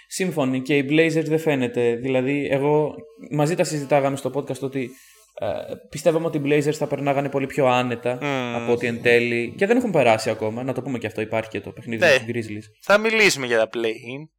[0.08, 1.96] Σύμφωνοι και οι Blazers δεν φαίνεται.
[1.96, 2.96] Δηλαδή, εγώ
[3.32, 4.90] μαζί τα συζητάγαμε στο podcast ότι
[5.34, 5.48] ε,
[5.90, 8.62] πιστεύαμε ότι οι Blazers θα περνάγανε πολύ πιο άνετα mm.
[8.62, 9.54] από ότι εν τέλει.
[9.58, 10.64] Και δεν έχουν περάσει ακόμα.
[10.64, 11.22] Να το πούμε και αυτό.
[11.22, 12.20] Υπάρχει και το παιχνίδι ναι.
[12.20, 12.66] του Grizzlies.
[12.82, 14.30] Θα μιλήσουμε για τα play-in.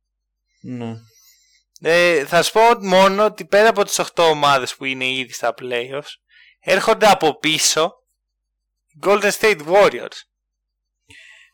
[0.60, 0.94] Ναι.
[1.80, 5.54] Ε, θα σου πω μόνο ότι πέρα από τις 8 ομάδες που είναι ήδη στα
[5.60, 6.12] playoffs
[6.60, 7.92] έρχονται από πίσω
[9.06, 10.29] Golden State Warriors.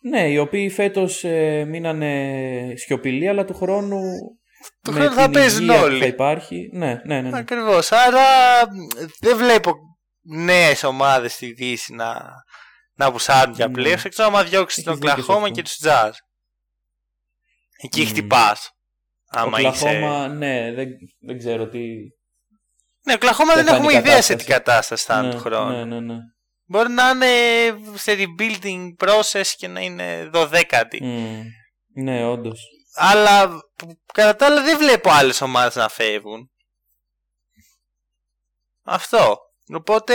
[0.08, 4.00] Ναι, οι οποίοι φέτος ε, μείνανε σιωπηλοί αλλά του χρόνου
[4.82, 5.98] του χρόνου θα παίζουν όλοι.
[5.98, 6.68] Θα υπάρχει.
[6.72, 7.30] Ναι, ναι, ναι.
[7.30, 7.38] ναι.
[7.38, 7.92] Ακριβώς.
[7.92, 8.24] Άρα
[9.20, 9.72] δεν βλέπω
[10.22, 12.22] νέες ομάδες στη Δύση να,
[12.94, 13.72] να πουσάρουν για playoffs.
[13.72, 13.90] Ναι.
[13.90, 16.10] Εκτός άμα διώξεις τον Κλαχώμα και τους Jazz.
[17.82, 18.08] Εκεί mm.
[18.08, 18.70] χτυπάς.
[19.28, 20.88] Άμα Οκλαχώμα, ναι, δεν,
[21.20, 21.78] δεν ξέρω τι.
[23.02, 25.70] Ναι, Οκλαχώμα δεν, δεν έχουμε ιδέα σε τι κατάσταση θα είναι ναι, του χρόνου.
[25.70, 26.16] Ναι, ναι, ναι.
[26.66, 27.26] Μπορεί να είναι
[27.94, 31.00] σε rebuilding process και να είναι δωδέκατη.
[31.02, 31.42] Mm.
[32.02, 32.60] Ναι, όντως.
[32.94, 33.60] Αλλά
[34.12, 36.50] κατά τα άλλα δεν βλέπω άλλες ομάδες να φεύγουν.
[38.84, 39.38] Αυτό.
[39.68, 40.14] Οπότε,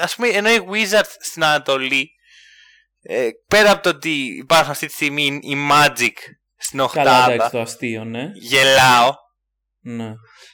[0.00, 2.10] ας πούμε, ενώ οι Wizards στην Ανατολή,
[3.02, 6.12] ε, πέρα από το ότι υπάρχουν αυτή τη στιγμή οι Magic
[6.56, 7.10] στην οχτάδα.
[7.10, 8.30] Καλά, εντάξει, το αστείο, ναι.
[8.34, 9.14] Γελάω.
[9.82, 10.12] Ναι.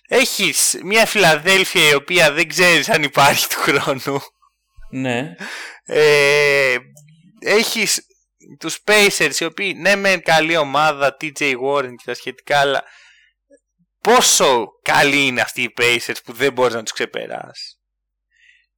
[0.08, 4.20] Έχεις μια Φιλαδέλφια η οποία δεν ξέρεις αν υπάρχει του χρόνου.
[5.00, 5.34] Ναι.
[5.84, 6.76] Ε,
[7.38, 8.06] έχεις
[8.58, 12.82] τους Pacers οι οποίοι ναι μεν καλή ομάδα, TJ Warren και τα σχετικά, αλλά
[14.00, 17.78] πόσο καλή είναι αυτοί οι Pacers που δεν μπορείς να τους ξεπεράσεις;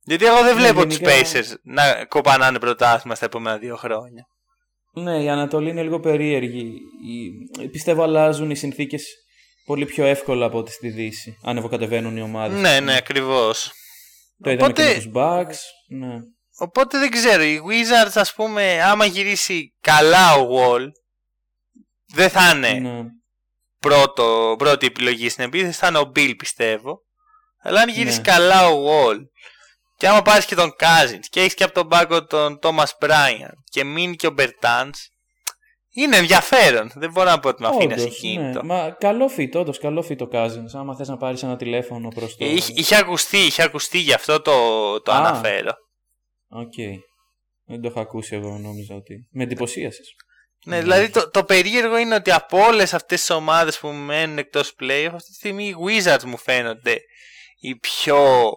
[0.02, 1.11] Γιατί εγώ δεν ναι, βλέπω ναι, γενικά...
[1.11, 4.24] τους Pacers να κοπανάνε πρωτάθλημα στα επόμενα δύο χρόνια.
[4.92, 6.78] Ναι, η Ανατολή είναι λίγο περίεργη.
[7.70, 9.07] Πιστεύω αλλάζουν οι συνθήκες
[9.64, 11.38] πολύ πιο εύκολα από ό,τι στη Δύση.
[11.42, 12.61] Ανεβοκατεβαίνουν οι ομάδες.
[12.61, 13.72] Ναι, ναι, ακριβώς.
[14.42, 15.57] Το είδαμε και με τους Bucks.
[15.88, 16.16] Ναι.
[16.59, 17.42] Οπότε δεν ξέρω.
[17.42, 20.87] Οι Wizards, ας πούμε, άμα γυρίσει καλά ο Wall,
[22.07, 23.05] δεν θα είναι ναι.
[23.79, 25.79] πρώτο, πρώτη επιλογή στην επίθεση.
[25.79, 27.01] Θα είναι ο Bill, πιστεύω.
[27.62, 28.22] Αλλά αν γυρίσεις ναι.
[28.22, 29.18] καλά ο Wall
[29.96, 33.59] και άμα πάρεις και τον Cousins και έχεις και από τον πάγκο τον Thomas Bryant
[33.64, 34.90] και μείνει και ο Bertans,
[35.90, 36.90] είναι ενδιαφέρον.
[36.94, 38.62] Δεν μπορώ να πω ότι με αφήνει ασυχήνητο.
[38.62, 38.74] Ναι.
[38.74, 40.70] Μα καλό fit, όντως καλό fit ο Cousins.
[40.72, 42.44] Άμα θες να πάρεις ένα τηλέφωνο προς το.
[42.44, 45.72] Είχε, είχε ακουστεί, είχε ακουστεί, γι' αυτό το, το αναφέρω.
[46.48, 46.72] OK.
[46.77, 46.94] Okay.
[47.64, 49.29] Δεν το έχω ακούσει εγώ, νόμιζα ότι.
[49.31, 50.14] Με εντυπωσίασες.
[50.64, 54.74] Ναι, δηλαδή το, το περίεργο είναι ότι από όλες αυτές τις ομάδες που μένουν εκτός
[54.81, 57.01] playoff, αυτή τη στιγμή οι Wizards μου φαίνονται
[57.61, 58.51] οι πιο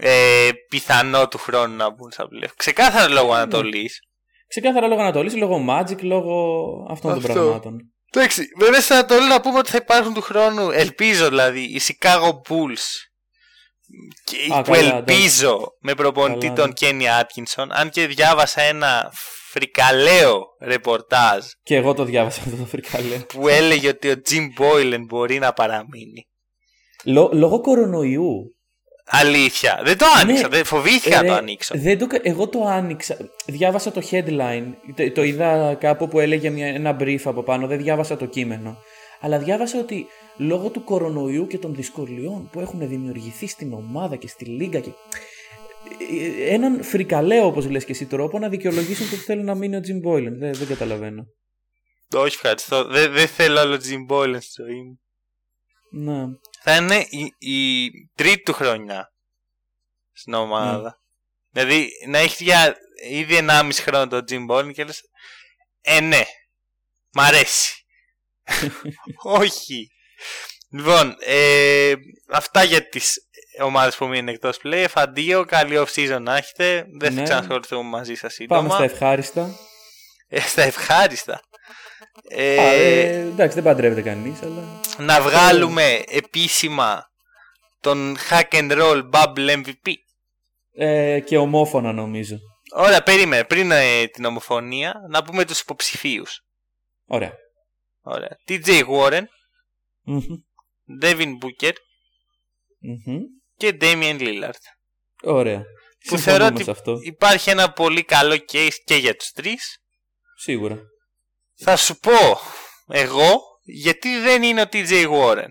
[0.00, 2.52] ε, πιθανό του χρόνου να μπουν στα πλέον.
[2.56, 3.34] Ξεκάθαρα λόγω ναι.
[3.34, 4.00] Ανατολής.
[4.48, 6.36] Ξεκάθαρα λόγω Ανατολής, λόγω Magic, λόγω
[6.90, 7.26] αυτών Αυτό.
[7.26, 7.76] των πραγμάτων.
[8.10, 8.42] Το έξι.
[8.60, 12.84] Βέβαια στην Ανατολή να πούμε ότι θα υπάρχουν του χρόνου, ελπίζω δηλαδή, οι Chicago Bulls.
[14.24, 15.66] Και Α, που καλά, ελπίζω εντάξει.
[15.80, 17.66] με προπονητή καλά, τον Kenny Atkinson.
[17.68, 19.12] Αν και διάβασα ένα
[19.50, 23.18] φρικαλαίο ρεπορτάζ Και εγώ το διάβασα αυτό το φρικαλέ.
[23.18, 26.28] που έλεγε ότι ο Jim Boylan μπορεί να παραμείνει.
[27.04, 28.55] Λο- λόγω κορονοϊού.
[29.08, 29.80] Αλήθεια.
[29.84, 30.42] Δεν το άνοιξα.
[30.42, 30.48] Ναι.
[30.48, 31.74] Δεν φοβήθηκα να Ρε, το ανοίξω.
[31.78, 33.16] Δεν το, κα- εγώ το άνοιξα.
[33.46, 34.64] Διάβασα το headline.
[34.94, 37.66] Το, το είδα κάπου που έλεγε μια, ένα brief από πάνω.
[37.66, 38.78] Δεν διάβασα το κείμενο.
[39.20, 44.28] Αλλά διάβασα ότι λόγω του κορονοϊού και των δυσκολιών που έχουν δημιουργηθεί στην ομάδα και
[44.28, 44.90] στη λίγα και
[46.48, 49.76] ε, έναν φρικαλαίο όπως λες και εσύ τρόπο να δικαιολογήσουν το ότι θέλουν να μείνει
[49.76, 50.32] ο Jim Boylan.
[50.38, 51.24] Δεν, δεν καταλαβαίνω.
[52.14, 52.84] Όχι, ευχαριστώ.
[52.84, 55.00] Δεν, δεν θέλω άλλο Jim Boylan στη ζωή μου.
[55.98, 56.26] Να.
[56.62, 59.12] Θα είναι η, η τρίτη του χρονιά
[60.12, 61.00] στην ομάδα.
[61.50, 62.76] Δηλαδή να έχεις για
[63.10, 65.00] ήδη 1,5 χρόνο το Jim Boylan και λες
[65.80, 66.22] Ε, ναι.
[67.12, 67.84] Μ' αρέσει.
[69.22, 69.90] Όχι.
[70.70, 71.94] Λοιπόν, ε,
[72.28, 73.28] αυτά για τις
[73.62, 74.86] ομάδες που μείνουν εκτός play.
[74.94, 76.86] Αντίο, καλή off-season να έχετε.
[76.98, 77.22] Δεν θα Ναι.
[77.22, 78.60] ξανασχοληθούμε μαζί σας σύντομα.
[78.60, 79.58] Πάμε στα ευχάριστα.
[80.28, 81.40] Ε, στα ευχάριστα.
[82.28, 84.80] Ε, Α, ε, εντάξει, δεν παντρεύεται κανείς, αλλά...
[84.98, 87.04] να βγάλουμε επίσημα
[87.80, 89.92] τον hack and roll bubble MVP.
[90.72, 92.36] Ε, και ομόφωνα νομίζω.
[92.74, 93.44] Ωραία, περίμενε.
[93.44, 96.40] Πριν ε, την ομοφωνία, να πούμε τους υποψηφίους.
[97.06, 97.32] Ωραία.
[98.02, 98.36] Ωραία.
[98.48, 99.24] TJ Warren,
[100.02, 100.20] Μμμ.
[101.02, 101.72] Devin Booker
[102.80, 103.18] Μμμ.
[103.56, 104.50] και Damian Lillard.
[105.22, 105.58] Ωραία.
[105.58, 106.98] Που Συμφωνούμε θεωρώ ότι σε αυτό.
[107.02, 109.78] υπάρχει ένα πολύ καλό case και για τους τρεις.
[110.38, 110.78] Σίγουρα.
[111.56, 112.40] Θα σου πω
[112.88, 115.48] εγώ γιατί δεν είναι ο TJ Warren.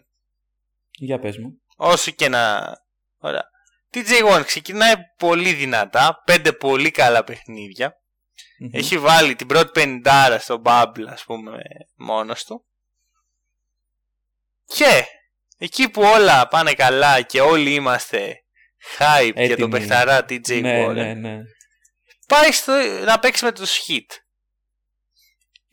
[0.92, 1.62] Για πες μου.
[1.76, 2.74] Όσο και να...
[3.18, 3.50] Ωραία.
[3.94, 7.94] TJ Warren ξεκινάει πολύ δυνατά, πέντε πολύ καλά παιχνίδια.
[8.60, 8.70] Μμμ.
[8.74, 11.62] Έχει βάλει την πρώτη πεντάρα στο Bubble, ας πούμε,
[11.96, 12.66] μόνος του.
[14.66, 15.06] Και
[15.58, 18.44] εκεί που όλα πάνε καλά και όλοι είμαστε
[18.98, 19.56] hype για Έτοιμοι.
[19.56, 21.38] τον παιχταρά TJ ναι, Warren, ναι, ναι.
[22.28, 22.74] πάει στο,
[23.06, 24.25] να παίξει με τους Hit.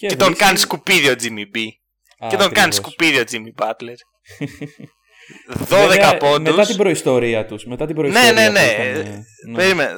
[0.08, 1.58] Και, τον βρίσκει- κάνει σκουπίδι ο Jimmy B.
[2.24, 2.74] Α, και τον κάνει ακριβώς.
[2.74, 3.94] σκουπίδι ο Jimmy Butler.
[5.68, 6.54] 12 Βέβαια, πόντους.
[6.54, 7.64] Μετά την προϊστορία τους.
[7.64, 8.60] Μετά την Ναι, προϊστορία ναι, που ναι.
[8.62, 9.56] είχαν, ναι.
[9.56, 9.92] Περίμενε.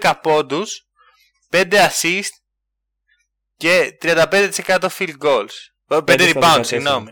[0.00, 0.80] 12 πόντους,
[1.50, 2.28] 5 assist
[3.56, 5.46] και 35% field goals.
[5.88, 6.64] 5 Πέντε στα rebounds, 14.
[6.64, 7.10] συγγνώμη.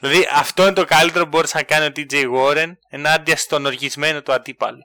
[0.00, 4.22] Δηλαδή αυτό είναι το καλύτερο που μπορούσε να κάνει ο TJ Warren ενάντια στον οργισμένο
[4.22, 4.82] του αντίπαλο.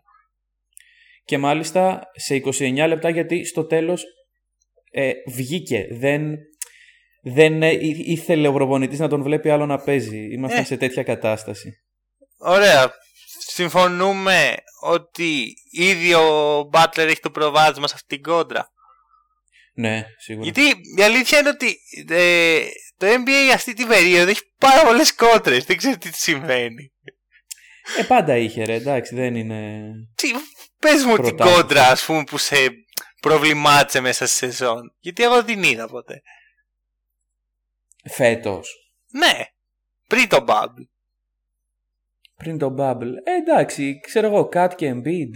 [1.23, 4.03] Και μάλιστα σε 29 λεπτά γιατί στο τέλος
[4.91, 5.87] ε, βγήκε.
[5.99, 6.35] Δεν,
[7.33, 10.33] δεν ε, ή- ήθελε ο προπονητής να τον βλέπει άλλο να παίζει.
[10.33, 10.65] Ήμασταν Ε.
[10.65, 11.73] σε τέτοια κατάσταση.
[12.37, 12.91] Ωραία.
[13.39, 18.69] Συμφωνούμε ότι ήδη ο Butler έχει το προβάδισμα σε αυτήν την κόντρα.
[19.73, 20.43] Ναι, σίγουρα.
[20.51, 20.61] Γιατί
[20.97, 21.77] η αλήθεια είναι ότι
[22.09, 22.59] ε,
[22.97, 25.63] το NBA αυτή την περίοδο έχει πάρα πολλές κόντρες.
[25.65, 26.91] Δεν ξέρω τι συμβαίνει.
[27.99, 29.81] Ε, πάντα είχε ρε, εντάξει, δεν είναι...
[30.15, 30.31] Τι,
[30.79, 31.55] πες μου την Προτάσεις.
[31.55, 32.55] κόντρα ας πούμε που σε
[33.21, 34.81] προβλημάτισε μέσα στη σεζόν.
[34.99, 36.21] Γιατί εγώ δεν την είδα ποτέ.
[38.09, 38.91] Φέτος.
[39.11, 39.43] Ναι,
[40.07, 40.85] πριν το Bubble.
[42.37, 43.11] Πριν το Bubble.
[43.23, 45.31] Ε, εντάξει, ξέρω εγώ, Cat και Embiid.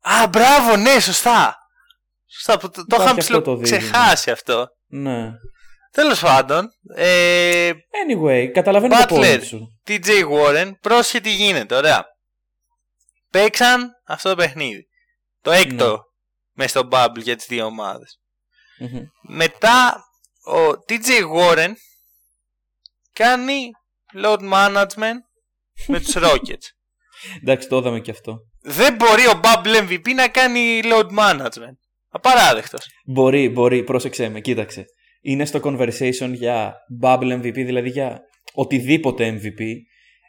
[0.00, 1.56] Α, μπράβο, ναι, σωστά.
[2.26, 3.78] Σωστά, που το, το Υπάρχει είχαμε αυτό το δίδυμο.
[3.78, 4.68] ξεχάσει αυτό.
[4.86, 5.30] Ναι.
[5.92, 7.70] Τέλος πάντων, ε,
[8.08, 9.34] Anyway, καταλαβαίνω το Butler.
[9.36, 9.80] point σου.
[9.86, 12.04] TJ Warren, πρόσχε τι γίνεται, ωραία.
[13.30, 14.86] Παίξαν αυτό το παιχνίδι.
[15.42, 15.96] Το έκτο Ναι.
[16.52, 18.20] μέσα στο bubble για τις δύο ομάδες.
[18.78, 19.00] Μμμ.
[19.22, 20.04] Μετά
[20.46, 21.70] ο TJ Warren
[23.12, 23.70] κάνει
[24.24, 25.18] load management
[25.86, 26.66] με τους Rockets.
[27.42, 28.36] Εντάξει, το είδαμε και αυτό.
[28.62, 31.76] Δεν μπορεί ο Bubble MVP να κάνει load management.
[32.08, 32.86] Απαράδεκτος.
[33.06, 34.84] Μπορεί, μπορεί, πρόσεξε με, κοίταξε.
[35.22, 38.20] Είναι στο conversation για bubble MVP, δηλαδή για
[38.52, 39.62] οτιδήποτε MVP.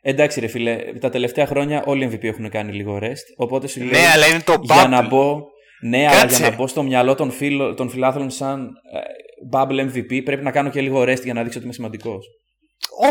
[0.01, 3.79] Εντάξει ρε φίλε, τα τελευταία χρόνια όλοι οι MVP έχουν κάνει λίγο rest, οπότε σου
[3.79, 5.09] λέει Ναι, αλλά είναι το για να bubble.
[5.09, 5.39] μπω,
[5.81, 6.37] ναι, αλλά Κάτσε.
[6.41, 8.99] για να μπω στο μυαλό των, φίλων, των φιλάθλων σαν ε,
[9.51, 12.25] bubble MVP πρέπει να κάνω και λίγο rest για να δείξω ότι είμαι σημαντικός.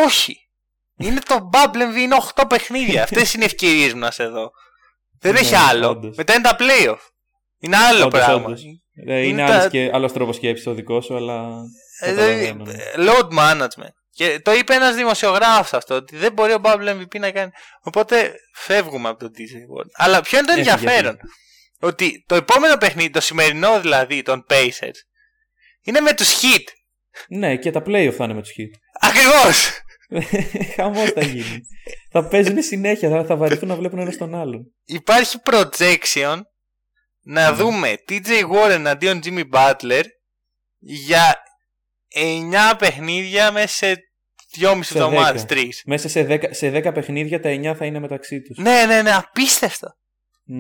[0.05, 0.37] Όχι.
[0.97, 3.03] Είναι το Bubble MVP, είναι 8 παιχνίδια.
[3.03, 4.51] Αυτές είναι οι ευκαιρίες μου να σε δω.
[5.21, 5.89] Δεν Ναι, έχει άλλο.
[5.89, 6.17] όντως.
[6.17, 6.99] Μετά είναι τα playoff.
[7.59, 8.45] Είναι άλλο Όντως, πράγμα.
[8.47, 8.63] όντως.
[9.07, 11.63] Ε, Είναι είναι τα- άλλος, και, άλλος τρόπος σκέψης ο δικός σου, αλλά
[12.01, 12.65] Ε, δηλαδή, καταλαβαίνω.
[12.65, 13.13] ναι.
[13.13, 13.93] load management.
[14.11, 17.51] Και το είπε ένας δημοσιογράφος αυτό, ότι δεν μπορεί ο Bubble MVP να κάνει.
[17.83, 19.89] Οπότε φεύγουμε από το DJ World.
[19.93, 21.17] Αλλά ποιο είναι το Έφυγε, ενδιαφέρον;
[21.81, 24.99] Ότι το επόμενο παιχνίδι, το σημερινό δηλαδή, των Pacers,
[25.85, 26.65] είναι με τους Heat.
[27.29, 28.71] Ναι, και τα playoff θα είναι με τους hit.
[29.01, 29.71] Ακριβώς.
[30.75, 31.61] Χαμός θα γίνει.
[32.11, 34.75] θα παίζουν συνέχεια, θα, θα βαρεθούν να βλέπουν ένα τον άλλον.
[34.85, 36.41] Υπάρχει projection
[37.23, 37.57] να Ναι.
[37.57, 40.03] δούμε TJ Warren αντίον Jimmy Butler
[40.79, 41.37] για
[42.15, 43.95] 9 παιχνίδια μέσα σε
[44.59, 45.47] 2,5 Σε εβδομάδες, 10.
[45.53, 45.65] 3.
[45.85, 48.57] Μέσα σε 10, σε 10 παιχνίδια τα 9 θα είναι μεταξύ τους.
[48.59, 49.89] Ναι, ναι, ναι, απίστευτο.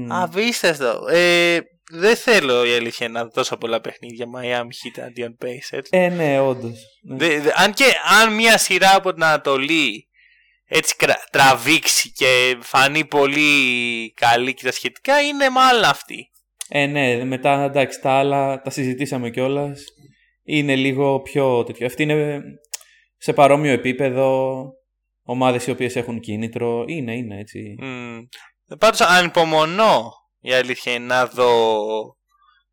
[0.08, 1.06] Απίστευτο.
[1.10, 1.58] Ε,
[1.90, 5.86] δεν θέλω η αλήθεια να δω τόσο πολλά παιχνίδια Miami Heat αντίον Pacers.
[5.90, 6.78] Ε, ναι, όντως.
[7.54, 7.84] αν και
[8.20, 10.08] αν μια σειρά από την Ανατολή
[10.72, 10.96] έτσι
[11.30, 16.30] τραβήξει και φανεί πολύ καλή και τα σχετικά είναι μάλλον αυτή.
[16.68, 19.84] Ε, ναι, μετά εντάξει τα άλλα τα συζητήσαμε κιόλας.
[20.42, 21.86] Είναι λίγο πιο τέτοιο.
[21.86, 22.42] Αυτή είναι
[23.16, 24.60] σε παρόμοιο επίπεδο
[25.22, 26.84] ομάδες οι οποίες έχουν κίνητρο.
[26.86, 27.74] Είναι, είναι έτσι.
[27.82, 28.20] Mm.
[28.78, 31.74] Πάντως ανυπομονώ η αλήθεια είναι να δω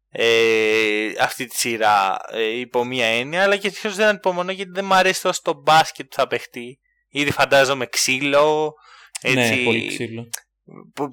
[0.10, 4.94] ε, αυτή τη σειρά ε, υπό μία έννοια αλλά και δεν ανυπομονώ γιατί δεν μου
[4.94, 6.80] αρέσει τόσο το μπάσκετ που θα παιχτεί.
[7.10, 8.74] Ήδη φαντάζομαι ξύλο.
[9.22, 9.56] Έτσι...
[9.56, 10.30] Ναι, πολύ ξύλο.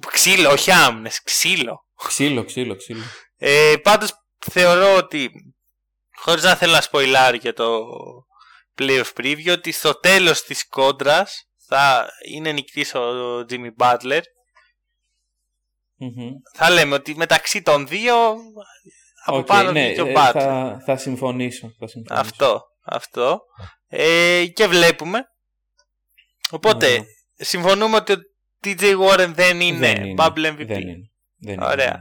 [0.07, 1.87] Ξύλο, όχι άμυνες, ξύλο.
[2.07, 3.03] Ξύλο, ξύλο, ξύλο.
[3.37, 4.11] Ε, πάντως
[4.51, 5.31] θεωρώ ότι
[6.17, 7.79] χωρίς να θέλω να σποιλάρω για το
[8.79, 13.01] playoff preview ότι στο τέλος της κόντρας θα είναι νικητής ο
[13.49, 14.21] Jimmy Butler
[16.55, 18.15] θα λέμε ότι μεταξύ των δύο
[19.25, 23.41] από okay, πάνω ναι, και ο ε, Butler θα, θα, συμφωνήσω, θα συμφωνήσω αυτό, αυτό.
[23.89, 25.25] Ε, και βλέπουμε
[26.51, 27.05] οπότε ναι.
[27.45, 28.17] συμφωνούμε ότι ο
[28.65, 31.99] TJ Warren δεν είναι, δεν είναι Bubble MVP δεν είναι, δεν είναι, Ωραία.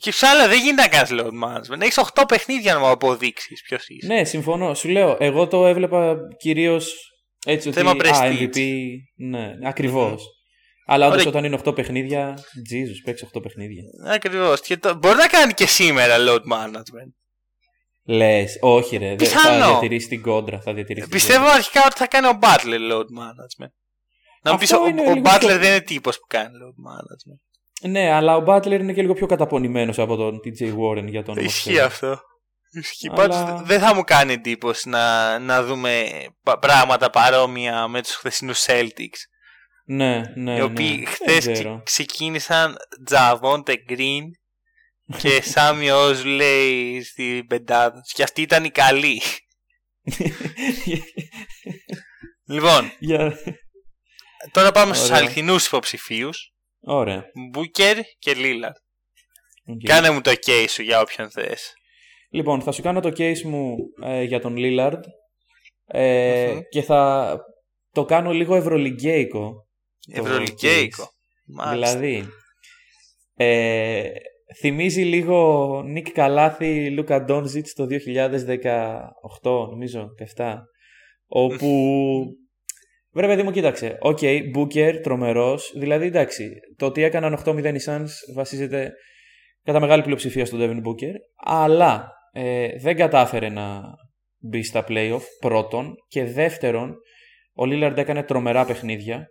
[0.00, 1.80] Και σε άλλα δεν γίνεται να κάνεις load management.
[1.80, 4.06] Έχεις 8 παιχνίδια να μου αποδείξεις ποιος είσαι.
[4.06, 4.74] Ναι, συμφωνώ.
[4.74, 6.94] Σου λέω, εγώ το έβλεπα κυρίως
[7.46, 8.08] έτσι Θέμα ότι.
[8.08, 8.60] Α, MVP.
[9.16, 10.24] Ναι, ακριβώς.
[10.92, 12.38] Αλλά όντως όταν είναι 8 παιχνίδια,
[12.70, 13.82] Jesus, παίξει 8 παιχνίδια.
[14.06, 14.60] Ακριβώς.
[14.60, 14.94] Το...
[14.94, 17.12] Μπορεί να κάνει και σήμερα load management.
[18.04, 19.14] Λες, όχι ρε.
[19.14, 19.64] Πιθανό.
[19.64, 20.60] Θα διατηρήσει την κόντρα.
[20.60, 23.72] Θα διατηρήσει Πιστεύω την αρχικά ότι θα κάνει ο Butler load management.
[24.42, 27.90] Να μου πεις, ο, ο Butler δεν είναι τύπος που κάνει load management.
[27.90, 31.36] Ναι, αλλά ο Butler είναι και λίγο πιο καταπονημένος από τον TJ Warren για τον
[31.36, 32.20] Ισχύει αυτό.
[32.70, 33.10] Ισχύει.
[33.16, 33.62] Αλλά...
[33.64, 36.08] δεν θα μου κάνει εντύπωση να, να δούμε
[36.60, 39.20] πράγματα παρόμοια με τους χθεσινούς Celtics.
[39.92, 40.56] Ναι, ναι.
[40.56, 41.10] Οι οποίοι ναι.
[41.10, 44.22] χθες ξεκίνησαν Τζαβόντε Green
[45.18, 45.86] και Σάμι
[46.24, 49.20] λέει στην πεντάδα Και αυτή ήταν η καλή.
[52.54, 52.92] λοιπόν.
[54.52, 56.52] Τώρα πάμε στους αληθινούς υποψηφίους.
[56.80, 57.24] Ωραία.
[57.50, 58.72] Μπούκερ και Λίλαρ.
[59.84, 61.72] Κάνε μου το case σου για όποιον θες.
[62.30, 65.04] Λοιπόν, θα σου κάνω το case μου ε, για τον Λίλαρντ
[65.86, 67.36] ε, και θα
[67.90, 69.68] το κάνω λίγο ευρωλιγκέικο.
[70.12, 71.08] Ευρωλιγκέικο.
[71.70, 72.24] Δηλαδή,
[73.36, 74.10] ε,
[74.60, 77.86] θυμίζει λίγο Νικ Καλάθη, Λούκα Ντόνζιτς το
[79.42, 80.56] 2018, νομίζω, 7,
[81.26, 81.68] όπου
[83.12, 83.96] Βρε παιδί μου, κοίταξε.
[84.00, 85.72] OK, okay, Booker, τρομερός.
[85.76, 88.92] Δηλαδή, εντάξει, το ότι έκαναν 8-0 οι Suns βασίζεται
[89.62, 91.12] κατά μεγάλη πλειοψηφία στον Devin Booker.
[91.36, 93.82] Αλλά ε, δεν κατάφερε να
[94.38, 95.94] μπει στα playoff πρώτον.
[96.08, 96.90] Και δεύτερον,
[97.54, 99.26] ο Lillard έκανε τρομερά παιχνίδια.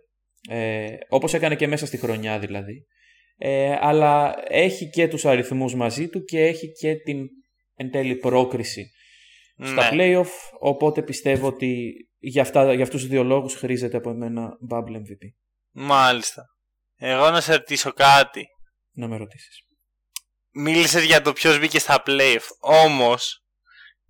[0.48, 2.86] Ε, όπως έκανε και μέσα στη χρονιά δηλαδή.
[3.36, 7.26] Ε, αλλά έχει και τους αριθμούς μαζί του και έχει και την
[7.74, 8.90] εν τέλει πρόκριση
[9.62, 10.20] στα ναι.
[10.20, 10.30] playoff.
[10.60, 15.28] Οπότε πιστεύω ότι για, αυτά, για αυτούς τους δύο λόγους χρήζεται από εμένα Bubble MVP.
[15.70, 16.44] Μάλιστα.
[16.96, 18.46] Εγώ να σε ρωτήσω κάτι.
[18.92, 19.62] Να με ρωτήσεις.
[20.52, 22.46] Μίλησες για το ποιος μπήκε στα playoff.
[22.60, 23.44] Όμως,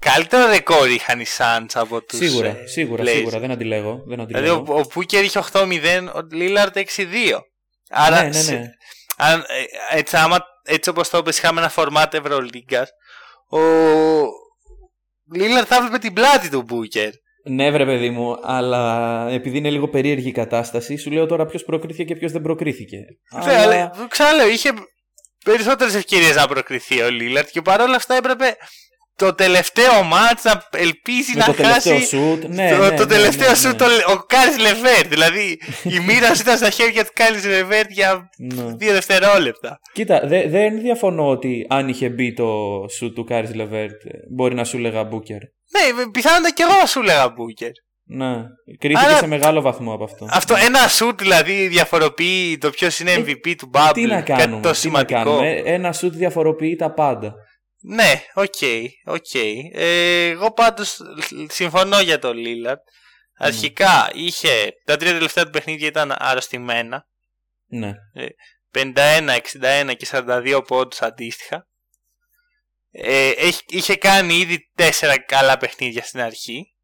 [0.01, 3.39] καλύτερο ρεκόρ είχαν οι Suns από τους Σίγουρα, ε, σίγουρα, σίγουρα.
[3.39, 4.03] Δεν αντιλέγω.
[4.07, 4.45] Δεν αντιλέγω.
[4.45, 5.67] Δηλαδή, ο, ο Πούκερ είχε 8-0,
[6.15, 6.83] ο Λίλαρτ 6-2.
[7.91, 8.71] Άρα, ναι, ναι, ναι.
[9.17, 12.91] αν, ε, έτσι, άμα, έτσι όπως το είπες, είχαμε ένα φορμάτ Ευρωλίγκας,
[13.51, 13.61] ο
[15.35, 17.11] Λίλαρτ θα έβλεπε την πλάτη του Μπούκερ.
[17.45, 21.65] Ναι, βρε παιδί μου, αλλά επειδή είναι λίγο περίεργη η κατάσταση, σου λέω τώρα ποιος
[21.65, 22.97] προκρίθηκε και ποιος δεν προκρίθηκε.
[23.45, 24.07] Ναι, αλλά...
[24.09, 24.71] Ξαναλέω, είχε
[25.45, 28.57] περισσότερες ευκαιρίες να προκριθεί ο Λίλαρτ και παρόλα αυτά έπρεπε
[29.21, 33.49] το τελευταίο μάτς να ελπίζει να το χάσει σουτ, ναι, το, ναι, το ναι, τελευταίο
[33.49, 38.31] ναι, σουτ ο Κάρις Λεβέρ δηλαδή η μοίρα ήταν στα χέρια του Κάρις Λεβέρ για
[38.77, 42.49] δύο δευτερόλεπτα κοίτα δεν διαφωνώ ότι αν είχε μπει το
[42.97, 43.89] σουτ του Κάρις Λεβέρ
[44.31, 45.41] μπορεί να σου λέγα Μπούκερ
[45.73, 47.71] ναι, πιθανότατα και εγώ σου λέγα Μπούκερ.
[48.13, 48.43] Ναι,
[48.79, 50.27] κρίθηκε σε μεγάλο βαθμό από αυτό.
[50.31, 53.91] Αυτό ένα σουτ δηλαδή διαφοροποιεί το ποιος είναι MVP ε, του Bubble.
[53.93, 55.19] Τι να κάνουμε, το σημαντικό.
[55.19, 55.63] να κάνουμε.
[55.65, 57.35] Ένα σουτ διαφοροποιεί τα πάντα.
[57.83, 59.55] Ναι, OK, okay, okay.
[59.73, 61.01] ε, εγώ πάντως
[61.49, 62.83] συμφωνώ για το Lillard.
[63.37, 67.07] Αρχικά είχε, τα τρία τελευταία του παιχνίδια ήταν αρρωστημένα.
[67.67, 67.93] Ναι.
[68.75, 71.69] 51, 61 και 42 πόντους αντίστοιχα.
[72.91, 73.33] Ε,
[73.67, 76.75] είχε κάνει ήδη τέσσερα καλά παιχνίδια στην αρχη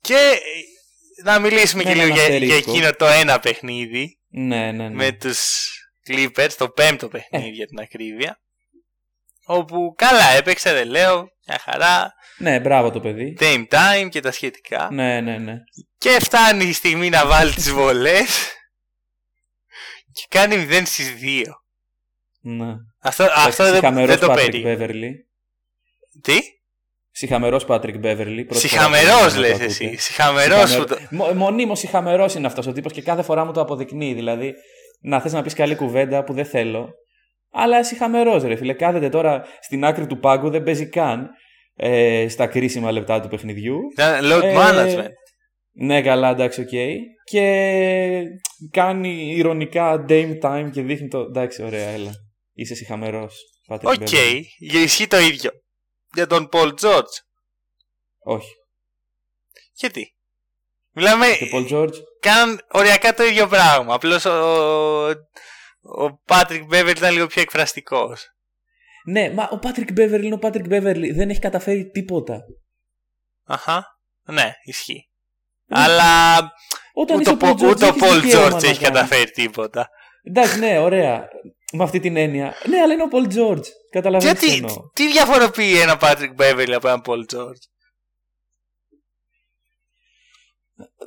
[0.00, 4.18] Και ε, να μιλήσουμε και λίγο για, για, εκείνο το ένα παιχνίδι.
[4.28, 4.94] Ναι, ναι, ναι.
[4.94, 5.68] Με τους
[6.08, 7.50] Clippers, το πέμπτο παιχνίδι ε.
[7.50, 8.40] για την ακρίβεια.
[9.52, 12.14] Όπου καλά έπαιξε, δεν λέω, μια χαρά.
[12.38, 13.36] Ναι, μπράβο το παιδί.
[13.40, 14.88] Time time και τα σχετικά.
[14.92, 15.54] Ναι, ναι, ναι.
[15.98, 18.52] Και φτάνει η στιγμή να βάλει τις βολές
[20.12, 21.44] και κάνει 0 στις 2.
[22.40, 22.74] Ναι.
[23.00, 25.10] Αυτό, αυτό δεν, δεν το Patrick Beverly.
[26.22, 26.38] Τι;
[27.10, 28.46] Συχαμερό Πάτρικ Μπέβερλι.
[28.50, 29.96] Συχαμερό λες εσύ.
[29.96, 30.98] Συχαμερό που το.
[31.34, 34.14] Μονίμως συχαμερό είναι αυτός ο τύπος και κάθε φορά μου το αποδεικνύει.
[34.14, 34.54] Δηλαδή,
[35.00, 36.94] να θες να πεις καλή κουβέντα που δεν θέλω.
[37.52, 38.72] Αλλά συχαμερό ρε φίλε.
[38.72, 41.30] Κάθεται τώρα στην άκρη του πάγκου, δεν παίζει καν
[41.74, 43.78] ε, στα κρίσιμα λεπτά του παιχνιδιού.
[43.92, 45.08] Ήταν load ε, management.
[45.72, 46.68] Ναι, καλά, εντάξει, OK.
[46.72, 46.94] Okay.
[47.24, 48.22] Και
[48.70, 51.18] κάνει ειρωνικά Dame Time και δείχνει το.
[51.18, 52.10] Εντάξει, ωραία, έλα.
[52.52, 53.28] Είσαι σιχαμερός.
[53.68, 53.80] OK,
[54.10, 54.40] okay.
[54.58, 55.50] ισχύει το ίδιο
[56.14, 57.16] για τον Πολ Τζόρτζ.
[58.18, 58.52] Όχι.
[59.72, 60.14] Γιατί;
[60.92, 61.26] Μιλάμε.
[61.38, 61.98] Και Πολ Τζόρτζ.
[62.20, 63.94] Κάναν οριακά το ίδιο πράγμα.
[63.94, 65.06] Απλώς ο,
[65.80, 68.26] ο Πάτρικ Μπέβερλι ήταν λίγο πιο εκφραστικός.
[69.04, 71.14] Ναι, μα ο Πάτρικ Μπέβερλι είναι ο Πάτρικ Μπέβερλι.
[71.14, 72.40] Δεν έχει καταφέρει τίποτα.
[73.44, 73.86] Αχά.
[74.24, 75.08] Ναι, ισχύει.
[75.68, 76.36] Αλλά
[76.92, 77.30] Όταν ούτε,
[77.86, 79.88] ο Πολ Τζόρτζ έχεις καταφέρει τίποτα.
[80.22, 81.28] Εντάξει, ναι, ωραία
[81.72, 82.54] με αυτή την έννοια.
[82.68, 83.68] Ναι, αλλά είναι ο Πολ Τζόρτζ.
[83.90, 84.46] Καταλαβαίνετε.
[84.46, 84.62] τι,
[84.94, 87.64] τι διαφοροποιεί ένα Πάτρικ Μπέβερλι από έναν Πολ Τζόρτζ.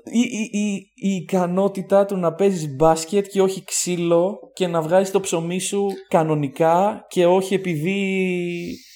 [0.06, 5.12] Η, η, η, η, ικανότητα του να παίζεις μπάσκετ και όχι ξύλο και να βγάζεις
[5.12, 8.28] το ψωμί σου κανονικά και όχι επειδή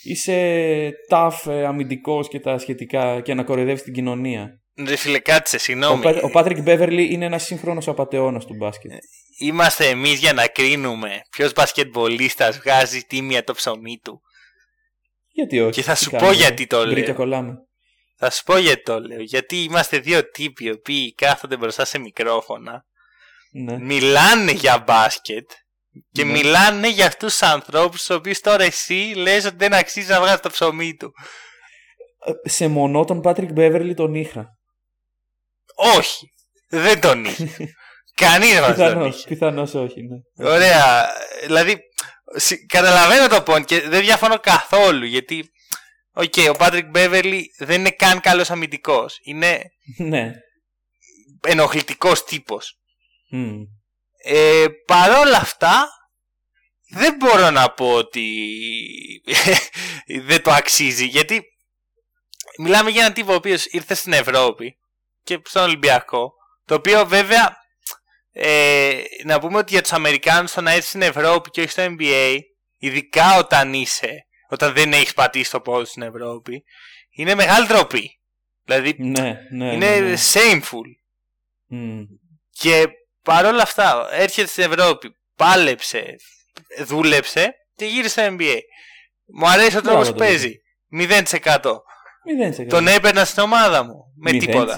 [0.04, 4.62] είσαι tough ε, αμυντικός και τα σχετικά και να κοροϊδεύεις την κοινωνία.
[4.88, 6.06] Ρε φίλε, κάτσε, συγγνώμη.
[6.22, 8.92] Ο, Πάτρικ Μπέβερλι είναι ένας σύγχρονος απαταιώνα του μπάσκετ.
[8.92, 8.98] Ε,
[9.40, 14.22] είμαστε εμείς για να κρίνουμε ποιος μπασκετμπολίστας βγάζει τίμια το ψωμί του.
[15.32, 15.72] Γιατί όχι.
[15.72, 17.14] Και θα σου πω γιατί το λέω.
[17.14, 17.67] κολλάμε.
[18.20, 19.22] Θα σου πω γιατί το λέω.
[19.22, 22.86] Γιατί είμαστε δύο τύποι οι οποίοι κάθονται μπροστά σε μικρόφωνα.
[23.52, 23.78] Ναι.
[23.80, 25.52] Μιλάνε για μπάσκετ
[26.12, 26.32] και ναι.
[26.32, 30.40] μιλάνε για αυτούς τους ανθρώπους, τους οποίους τώρα εσύ λες ότι δεν αξίζει να βγάζει
[30.40, 31.12] το ψωμί του.
[32.26, 34.48] Ε, σε μονό τον Πάτρικ Μπέβερλι τον είχα.
[35.76, 36.26] Όχι.
[36.70, 37.50] Δεν τον είχε.
[38.22, 39.28] Κανείς δεν τον είχε.
[39.28, 40.48] Πιθανώς όχι, ναι.
[40.50, 41.10] Ωραία.
[41.46, 41.78] Δηλαδή,
[42.68, 45.50] καταλαβαίνω το point και δεν διαφωνώ καθόλου γιατί.
[46.20, 49.20] OK, okay, ο Πάτρικ Μπέβερλι δεν είναι καν καλός αμυντικός.
[49.22, 49.64] Είναι.
[49.98, 50.32] Ναι.
[51.42, 52.78] Ενοχλητικός τύπος.
[53.34, 53.68] Mm.
[54.24, 55.88] Ε, παρόλα αυτά,
[56.90, 58.28] δεν μπορώ να πω ότι
[60.28, 61.44] δεν το αξίζει γιατί
[62.60, 64.78] μιλάμε για έναν τύπο ο οποίος ήρθε στην Ευρώπη
[65.24, 66.32] και στον Ολυμπιακό.
[66.66, 67.58] Το οποίο βέβαια
[68.32, 71.96] ε, να πούμε ότι για τους Αμερικάνους το να έρθει στην Ευρώπη και όχι στο
[72.00, 72.38] NBA,
[72.78, 76.64] ειδικά όταν είσαι, όταν δεν έχεις πατήσει το πόδι στην Ευρώπη,
[77.10, 78.20] είναι μεγάλη ντροπή.
[78.64, 80.16] Δηλαδή ναι, ναι, είναι ναι, ναι.
[80.34, 80.88] shameful.
[82.50, 82.88] Και
[83.22, 86.16] παρόλα αυτά έρχεται στην Ευρώπη, πάλεψε,
[86.86, 88.58] δούλεψε και γύρισε στο NBA.
[89.26, 90.54] Μου αρέσει ο τρόπος που παίζει.
[91.00, 91.20] 0%.
[92.60, 92.68] 0%.
[92.68, 94.14] Τον έπαιρνα στην ομάδα μου.
[94.16, 94.40] Με 0%.
[94.40, 94.76] τίποτα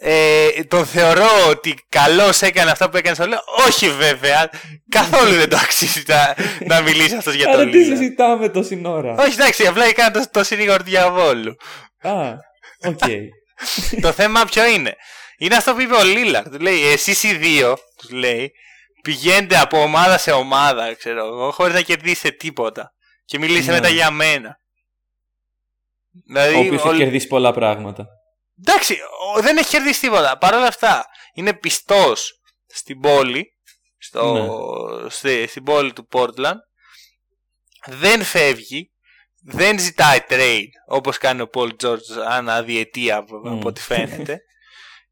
[0.00, 3.40] ε, τον θεωρώ ότι καλώς έκανε αυτά που έκανε στο λέω.
[3.66, 4.50] Όχι βέβαια.
[4.88, 6.34] Καθόλου δεν το αξίζει να,
[6.66, 10.24] να μιλήσει αυτός για το Αλλά τι συζητάμε τόση ώρα; Όχι, εντάξει, απλά έκανε το,
[10.30, 11.54] το συνήγορο διαβόλου.
[12.00, 12.32] Α,
[12.84, 12.98] OK.
[13.00, 13.20] Okay.
[14.00, 14.96] το θέμα ποιο είναι;
[15.38, 16.48] Είναι αυτό που είπε ο Λίλαρντ.
[16.48, 18.52] Του λέει, εσείς οι δύο, του λέει,
[19.02, 22.92] πηγαίνετε από ομάδα σε ομάδα, ξέρω εγώ, χωρίς να κερδίσετε τίποτα.
[23.24, 23.76] Και μιλήστε ναι.
[23.76, 24.56] μετά για μένα.
[26.26, 28.06] Δηλαδή, ο οποίος έχει κερδίσει πολλά πράγματα.
[28.66, 28.98] Εντάξει,
[29.40, 30.38] δεν έχει κερδίσει τίποτα.
[30.38, 31.04] Παρ' όλα αυτά
[31.34, 33.46] είναι πιστός στην πόλη,
[33.98, 34.32] στο,
[35.02, 35.10] ναι.
[35.10, 36.58] στη, στην πόλη του Portland.
[37.86, 38.92] Δεν φεύγει,
[39.44, 44.40] δεν ζητάει trade όπως κάνει ο Paul George ανά διετία από ό,τι φαίνεται.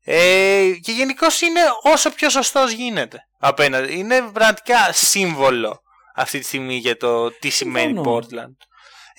[0.05, 3.99] Ε, και γενικώ είναι όσο πιο σωστός γίνεται απέναντι.
[3.99, 5.81] Είναι πραγματικά σύμβολο
[6.15, 8.55] αυτή τη στιγμή για το τι σημαίνει Portland.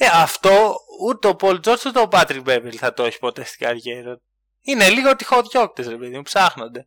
[0.03, 3.65] Ε, αυτό ούτε ο Πολ Τζόρτ ούτε ο Πάτρικ Μπέβελ θα το έχει ποτέ στην
[3.65, 4.21] καριέρα
[4.61, 6.85] Είναι λίγο τυχοδιώκτες, ρε παιδί μου, ψάχνονται.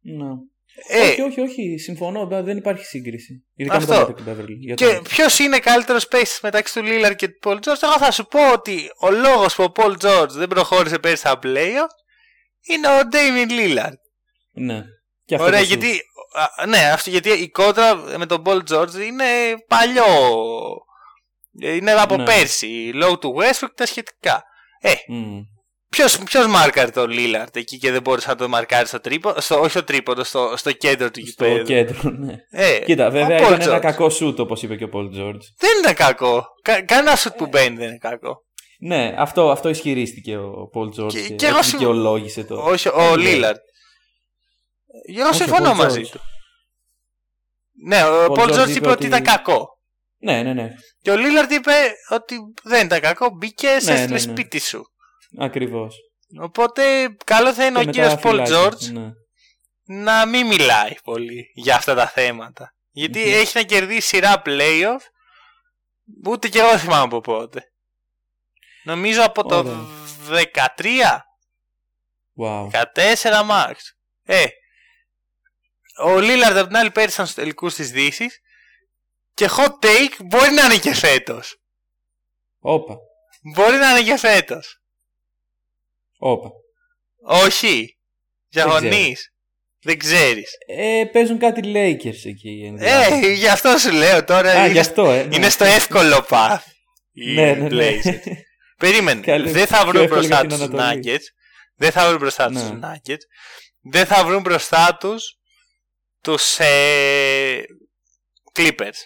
[0.00, 0.28] Ναι.
[0.88, 1.78] Ε, όχι, όχι, όχι.
[1.78, 2.26] Συμφωνώ.
[2.26, 3.46] Δεν υπάρχει σύγκριση.
[3.54, 3.92] Ειδικά αυτό.
[3.92, 4.74] με τον Πάτρικ Μπέβερλι.
[4.74, 7.82] Και ποιος είναι καλύτερος space μεταξύ του Λίλαρντ και του Πολ Τζόρτζ.
[7.82, 11.38] Εγώ θα σου πω ότι ο λόγος που ο Πολ Τζόρτζ δεν προχώρησε πέρυσι στα
[11.42, 11.94] playoff
[12.60, 13.92] είναι ο Ντέιμιν Λίλαρντ.
[14.52, 14.82] Ναι.
[15.24, 16.00] Και αυτό Ωραία, γιατί,
[16.68, 19.24] ναι, αυτό, γιατί η κόντρα με τον Πολ Τζόρτζ είναι
[19.68, 20.04] παλιό
[21.58, 22.24] είναι από ναι.
[22.24, 22.90] πέρσι.
[22.94, 24.42] Λόγω του Westbrook τα σχετικά.
[24.80, 25.46] Ε, mm.
[25.90, 29.60] Ποιος, ποιος μάρκαρε τον Λίλαρντ εκεί και δεν μπορούσε να το μαρκάρει στο τρίποντο, στο,
[29.60, 32.34] όχι στο τρίποντο, στο, στο κέντρο του γηπέδου; Στο κέντρο, ναι.
[32.50, 35.46] Ε, Κοίτα, βέβαια ήταν ένα κακό σουτ όπως είπε και ο Πολ Τζόρτζ.
[35.58, 36.44] Δεν είναι κακό.
[36.62, 38.44] Κα, κανένα σουτ που μπαίνει δεν είναι κακό.
[38.80, 42.62] Ναι, αυτό, αυτό ισχυρίστηκε ο Πολ Τζόρτζ και, και, και εγώ δικαιολόγησε το.
[42.62, 43.60] Όχι, ο Λίλαρντ.
[45.18, 46.20] Εγώ συμφωνώ μαζί του.
[47.86, 49.79] Ναι, ο Πολ Τζόρτζ είπε ότι ήταν κακό.
[50.22, 50.74] Ναι, ναι, ναι.
[51.02, 51.72] Και ο Λίλαρντ είπε
[52.08, 54.18] ότι δεν ήταν κακό, μπήκε, σε ναι, ναι, ναι.
[54.18, 54.84] σπίτι σου.
[55.38, 55.96] Ακριβώς.
[56.40, 58.88] Οπότε καλό θα είναι ο κύριος Πολ Τζόρτζ
[59.84, 62.74] να μην μιλάει πολύ για αυτά τα θέματα.
[62.90, 65.00] Γιατί έχει να κερδίσει σειρά playoff.
[66.26, 67.64] Ούτε και εγώ θυμάμαι από πότε.
[68.84, 69.86] Νομίζω από το
[70.28, 71.20] 13.
[72.36, 72.70] Wow.
[72.70, 72.80] 14
[73.50, 73.74] max.
[74.24, 74.44] Ε,
[76.04, 78.40] ο Λίλαρντ από την άλλη πέρυσαν στους τελικούς της Δύσης
[79.34, 81.56] και hot take μπορεί να είναι και φέτος.
[82.58, 82.96] Όπα.
[83.54, 84.80] Μπορεί να είναι και φέτος.
[86.18, 86.50] Όπα.
[87.22, 87.98] Όχι.
[88.48, 88.88] Διαφωνεί.
[88.88, 89.14] ξέρω.
[89.82, 90.50] Δεν ξέρεις.
[90.66, 92.62] Ε, παίζουν κάτι Lakers εκεί.
[92.62, 93.26] Ε, ενδιάμεσα.
[93.32, 94.50] γι' αυτό σου λέω τώρα.
[94.50, 95.24] Α, είναι, γι' αυτό, ε.
[95.24, 95.34] ναι.
[95.36, 96.58] είναι στο εύκολο path.
[97.12, 97.68] οι Ναι, ναι, ναι.
[97.70, 98.20] Blazers.
[98.78, 99.20] Περίμενε.
[99.20, 101.02] Καλή- δεν θα πιο βρουν εύκολο μπροστά για την τους Ανατολή.
[101.04, 101.24] Nuggets.
[101.76, 102.78] Δεν θα βρουν μπροστά τους Ναι.
[102.82, 103.22] Nuggets.
[103.80, 105.38] Δεν θα βρουν μπροστά τους
[106.22, 107.60] τους ε,
[108.58, 108.98] Clippers.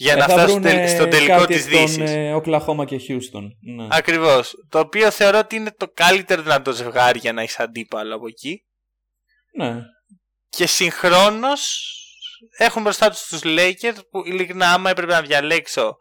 [0.00, 2.10] Για Ε, να θα φτάσουν βρουν, τελ- ε, στο τελικό κάτι της εκ των, Δύσης.
[2.10, 3.42] ε, Οκλαχώμα και Houston.
[3.76, 3.86] Ναι.
[3.90, 4.54] Ακριβώς.
[4.68, 8.64] Το οποίο θεωρώ ότι είναι το καλύτερο δυνατό ζευγάρι για να έχεις αντίπαλο από εκεί.
[9.56, 9.74] ναι.
[10.48, 11.92] Και συγχρόνως
[12.58, 15.96] έχουν μπροστά τους τους Lakers που ειλικρινά άμα έπρεπε να διαλέξω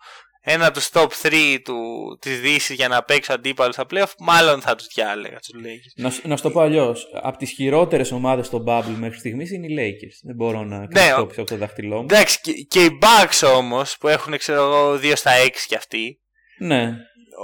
[0.50, 1.76] ένα από τους top 3 του,
[2.22, 5.93] της Δύσης για να παίξω αντίπαλο στα playoff, μάλλον θα τους διάλεγα τους Lakers.
[5.95, 7.08] Να, σου- να σου το πω αλλιώς.
[7.22, 10.16] Από τις χειρότερες ομάδες στο Bubble μέχρι στιγμής είναι οι Lakers.
[10.24, 12.04] Δεν μπορώ να Ναι, κρυφτώ ο- πίσω από το δάχτυλό μου.
[12.10, 16.20] Εντάξει, και, και οι Bucks όμως που έχουν ξέρω εγώ 2 στα 6 κι αυτοί,
[16.60, 16.93] Ναι,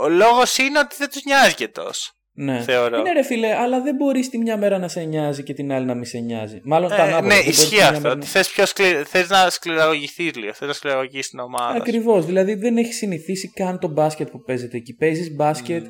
[0.01, 2.11] ο λόγος είναι ότι δεν τους νοιάζει και τόσο.
[2.35, 2.61] Ναι.
[2.61, 2.99] Θεωρώ.
[2.99, 5.85] Είναι ρε φίλε, αλλά δεν μπορείς τη μια μέρα να σε νοιάζει και την άλλη
[5.85, 6.61] να μην σε νοιάζει.
[6.63, 7.21] Μάλλον τα Ε, ανάποδα.
[7.21, 7.99] ναι, Δεν μπορείς τη ισχύει μια αυτό.
[7.99, 8.85] μέρα Ότι να- θες, πιο σκλη...
[9.05, 11.71] θες να σκληραγωγηθείς λίγο, θες να σκληραγωγηθείς την ομάδα.
[11.71, 11.77] σου.
[11.81, 12.25] Ακριβώς.
[12.25, 14.93] Δηλαδή δεν έχεις συνηθίσει καν το μπάσκετ που παίζεται εκεί.
[14.93, 15.85] Παίζεις μπάσκετ.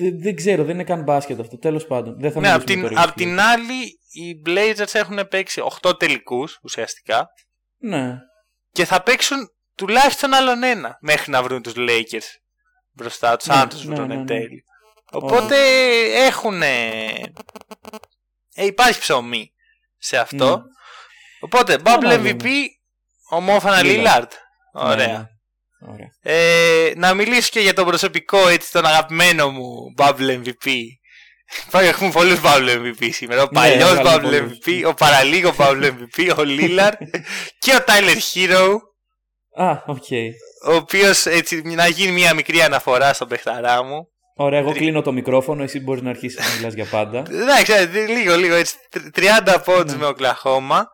[0.00, 1.58] Δεν, δεν ξέρω, δεν είναι καν μπάσκετ αυτό.
[1.58, 2.20] Τέλος πάντων.
[2.20, 3.80] Δεν θα Ναι, απ' μιλήσουμε την, τώρα απ' για την άλλη,
[4.12, 7.26] οι Blazers έχουν παίξει 8 τελικούς ουσιαστικά
[7.78, 8.16] Ναι.
[8.72, 9.38] και θα παίξουν
[9.76, 12.28] τουλάχιστον άλλον ένα μέχρι να βρουν τους Lakers
[12.92, 14.26] μπροστά τους, Ναι, αν τους ναι, βρουν ναι, εν ναι.
[14.26, 14.64] τέλει.
[15.10, 15.56] Οπότε
[16.26, 16.62] έχουν.
[16.62, 17.10] Ε,
[18.54, 19.52] υπάρχει ψωμί
[19.98, 20.56] σε αυτό.
[20.56, 20.62] Ναι.
[21.40, 22.36] Οπότε, Να Bubble δούμε.
[22.40, 22.46] MVP,
[23.30, 23.84] ομόφωνα Lillard.
[23.84, 24.28] Lillard.
[24.72, 25.06] Ναι, Ωραία.
[25.06, 25.24] ναι.
[25.92, 26.08] Ωραία.
[26.22, 30.70] Ε, να μιλήσω και για τον προσωπικό, έτσι, τον αγαπημένο μου Bubble MVP.
[31.70, 33.42] Πάει, Έχουμε πολλούς Bubble MVP σήμερα.
[33.42, 34.58] Ο Ναι, παλιός έχουμε Bubble πολλούς.
[34.64, 36.92] MVP, ο παραλίγο Bubble MVP, ο Lillard
[37.58, 38.76] και ο Tyler Herro,
[39.54, 40.04] Α, οκ.
[40.68, 44.09] ο οποίος έτσι να γίνει μια μικρή αναφορά στον παιχταρά μου.
[44.42, 47.18] Ωραία, εγώ Τρι- κλείνω το μικρόφωνο, εσύ μπορείς να αρχίσεις να μιλάς για πάντα.
[47.18, 48.74] Εντάξει, ε, λίγο, λίγο έτσι.
[48.90, 49.98] τρ- 30 πόντους Ναι.
[49.98, 50.88] με Οκλαχώμα.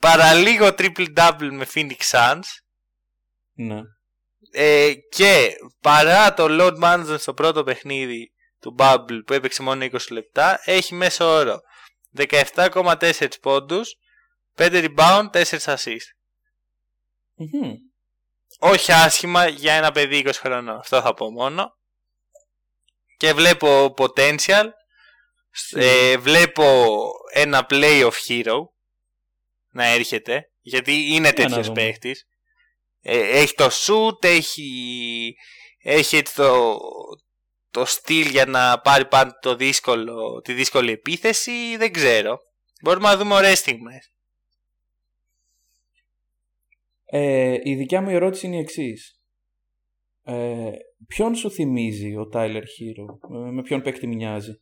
[0.00, 2.40] Παραλίγο triple-double με Phoenix Suns.
[3.54, 3.80] ναι.
[4.52, 8.30] Ε, και παρά το load management στο πρώτο παιχνίδι
[8.60, 11.60] του Bubble που έπαιξε μόνο 20 λεπτά, έχει μέσο όρο
[12.16, 13.94] 17,4 πόντους,
[14.56, 16.08] 5 rebound, 4 assist.
[17.34, 17.72] Μμμ.
[18.58, 20.78] Όχι άσχημα για ένα παιδί 20 χρονών.
[20.78, 21.72] Αυτό θα πω μόνο.
[23.16, 24.68] Και βλέπω potential.
[25.72, 26.84] Ε, βλέπω
[27.32, 28.58] ένα play of hero
[29.70, 30.48] να έρχεται.
[30.60, 31.80] Γιατί είναι να τέτοιος δούμε.
[31.82, 32.26] παίχτης.
[33.00, 35.34] Ε, έχει το shoot, έχει,
[35.82, 36.78] έχει έτσι το,
[37.70, 41.76] το στυλ για να πάρει πάνω το δύσκολο, τη δύσκολη επίθεση.
[41.76, 42.38] Δεν ξέρω.
[42.82, 44.14] Μπορούμε να δούμε ωραίες στιγμές.
[47.04, 49.18] Ε, η δικιά μου ερώτηση είναι η εξής.
[50.22, 50.70] Ε,
[51.06, 54.52] ποιον σου θυμίζει ο Tyler Hero, ε, με ποιον παίκτη μοιάζει;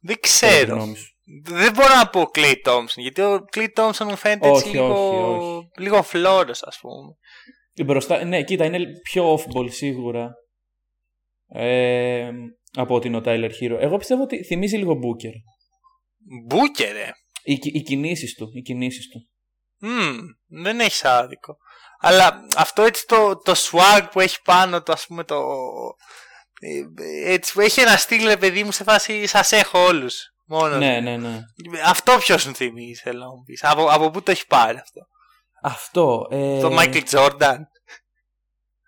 [0.00, 0.74] Δεν κατά τη ξέρω.
[0.74, 1.12] γνώμη σου.
[1.44, 4.94] Δεν μπορώ να πω Clay Thompson, γιατί ο Clay Thompson μου φαίνεται έτσι Όχι, λίγο,
[4.94, 5.68] όχι, όχι.
[5.78, 7.14] λίγο φλόρος ας πούμε.
[7.86, 10.30] Μπροστά, ναι, κοίτα, είναι πιο off-ball σίγουρα
[11.48, 12.30] ε,
[12.72, 13.76] από ότι είναι ο Tyler Hero.
[13.80, 15.32] Εγώ πιστεύω ότι θυμίζει λίγο Booker.
[16.46, 17.12] Μπούκερ, ε.
[17.42, 19.28] Οι, οι, οι κινήσεις του, οι κινήσεις του.
[19.80, 20.18] Μμμ,
[20.62, 21.56] δεν έχεις άδικο.
[22.00, 25.36] Αλλά αυτό έτσι το, το swag που έχει πάνω το ας πούμε το...
[26.60, 30.32] ε, Έτσι που έχει ένα στυλ ρε παιδί μου σε φάση σας έχω όλους.
[30.50, 30.78] Μόνος.
[30.78, 31.40] Ναι, ναι, ναι.
[31.84, 33.64] Αυτό ποιος σου θυμίζει θέλω να μου πεις.
[33.64, 35.00] Από, από πού το έχει πάρει αυτό;
[35.62, 36.26] Αυτό.
[36.30, 37.56] Ε, Το Michael Jordan.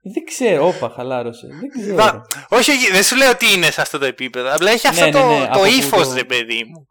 [0.03, 1.47] Δεν ξέρω, όπα, χαλάρωσε.
[1.47, 1.97] Δεν ξέρω.
[1.97, 4.55] Μα- όχι, όχι, δεν σου λέω ότι είναι σε αυτό το επίπεδο.
[4.55, 6.87] Απλά έχει αυτό Ναι, ναι, το, ναι, το από πού ύφος, το- ρε παιδί μου.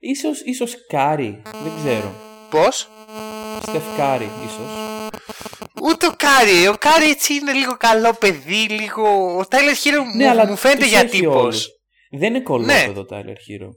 [0.00, 2.12] Ίσως, ίσως Κάρι, δεν ξέρω.
[2.50, 2.88] Πώς;
[3.62, 4.87] Steph Curry, ίσως.
[5.82, 6.68] Ούτε ο Κάρι.
[6.68, 9.36] Ο Κάρι έτσι είναι λίγο καλό παιδί, λίγο.
[9.38, 11.42] Ο Tyler Herro μου, μου φαίνεται τους για έχει τύπος.
[11.42, 11.68] όλους.
[12.10, 13.68] Δεν είναι κωλόπαιδο Tyler Herro.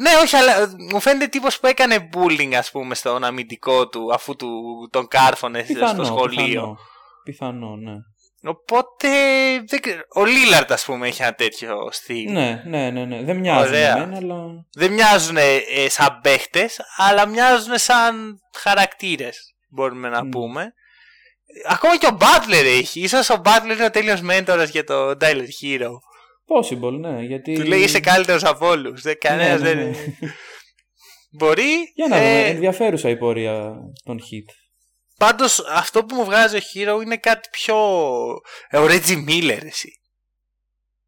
[0.00, 4.10] Ναι, όχι, αλλά ε, μου φαίνεται τύπος που έκανε bullying, ας πούμε, στον αμυντικό του,
[4.14, 4.48] αφού του,
[4.92, 6.44] τον κάρφωνε Πιθανό, στο σχολείο.
[6.44, 6.76] πιθανό.
[7.24, 7.92] Πιθανό, ναι.
[8.42, 9.08] Οπότε.
[9.66, 9.80] Δεν...
[9.80, 10.00] ξέρω.
[10.14, 12.32] Ο Λίλαρτ, ας πούμε, έχει ένα τέτοιο στυλ.
[12.32, 13.22] Ναι, ναι, ναι, ναι.
[13.22, 13.98] Δεν μοιάζει Ωραία.
[13.98, 14.44] με μένα, αλλά...
[14.72, 20.28] Δεν μοιάζουν ε, σαν παίχτες, αλλά μοιάζουν σαν χαρακτήρες, μπορούμε να Μμ.
[20.28, 20.72] πούμε.
[21.68, 23.00] Ακόμα και ο Butler έχει.
[23.00, 25.90] Ίσως ο Butler είναι ο τέλειος μέντορας για το Tyler Hero.
[26.56, 27.52] Possible, ναι, γιατί...
[27.54, 29.02] Του λέει είσαι καλύτερος από όλους.
[29.02, 29.88] Δεν, κανένας ναι, δεν...
[29.88, 29.96] ναι.
[31.30, 31.92] Μπορεί.
[31.94, 33.72] Για να δούμε, ε, ενδιαφέρουσα η πορεία
[34.04, 34.52] των hit.
[35.18, 37.76] Πάντως αυτό που μου βγάζει ο Hero είναι κάτι πιο...
[38.68, 39.90] Ε, ο Reggie Miller εσύ.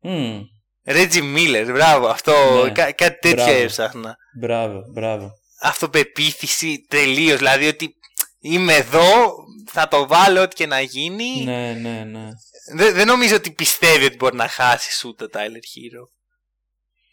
[0.02, 0.40] Μμμ,
[0.86, 2.32] Reggie Miller, μπράβο, αυτό,
[2.64, 2.70] Ναι.
[2.70, 3.60] κά- κάτι τέτοιο Μπράβο.
[3.62, 4.16] έψαχνα.
[4.40, 5.30] Μπράβο, μπράβο.
[5.62, 7.94] Αυτοπεποίθηση τελείως, δηλαδή ότι
[8.40, 9.34] είμαι εδώ,
[9.66, 11.44] θα το βάλω ό,τι και να γίνει.
[11.44, 12.28] Ναι, ναι, ναι.
[12.74, 16.18] Δεν, δεν νομίζω ότι πιστεύει ότι μπορεί να χάσει ούτε το Tyler Hero.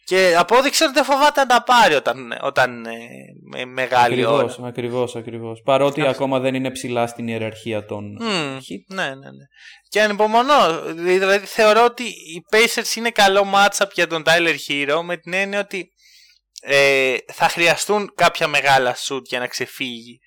[0.04, 2.98] Και απόδειξε ότι δεν φοβάται να τα πάρει όταν, όταν ε,
[3.50, 4.34] με μεγάλη ώρα.
[4.34, 5.60] Ακριβώς, ακριβώς, ακριβώς.
[5.64, 6.12] Παρότι Αυτό.
[6.12, 8.94] ακόμα δεν είναι ψηλά στην ιεραρχία των Μμμ, hit.
[8.94, 9.44] ναι, ναι, ναι.
[9.88, 10.82] Και ανυπομονώ.
[10.94, 15.60] Δηλαδή θεωρώ ότι οι Pacers είναι καλό matchup για τον Tyler Hero με την έννοια
[15.60, 15.88] ότι
[16.60, 20.18] ε, θα χρειαστούν κάποια μεγάλα shoot για να ξεφύγει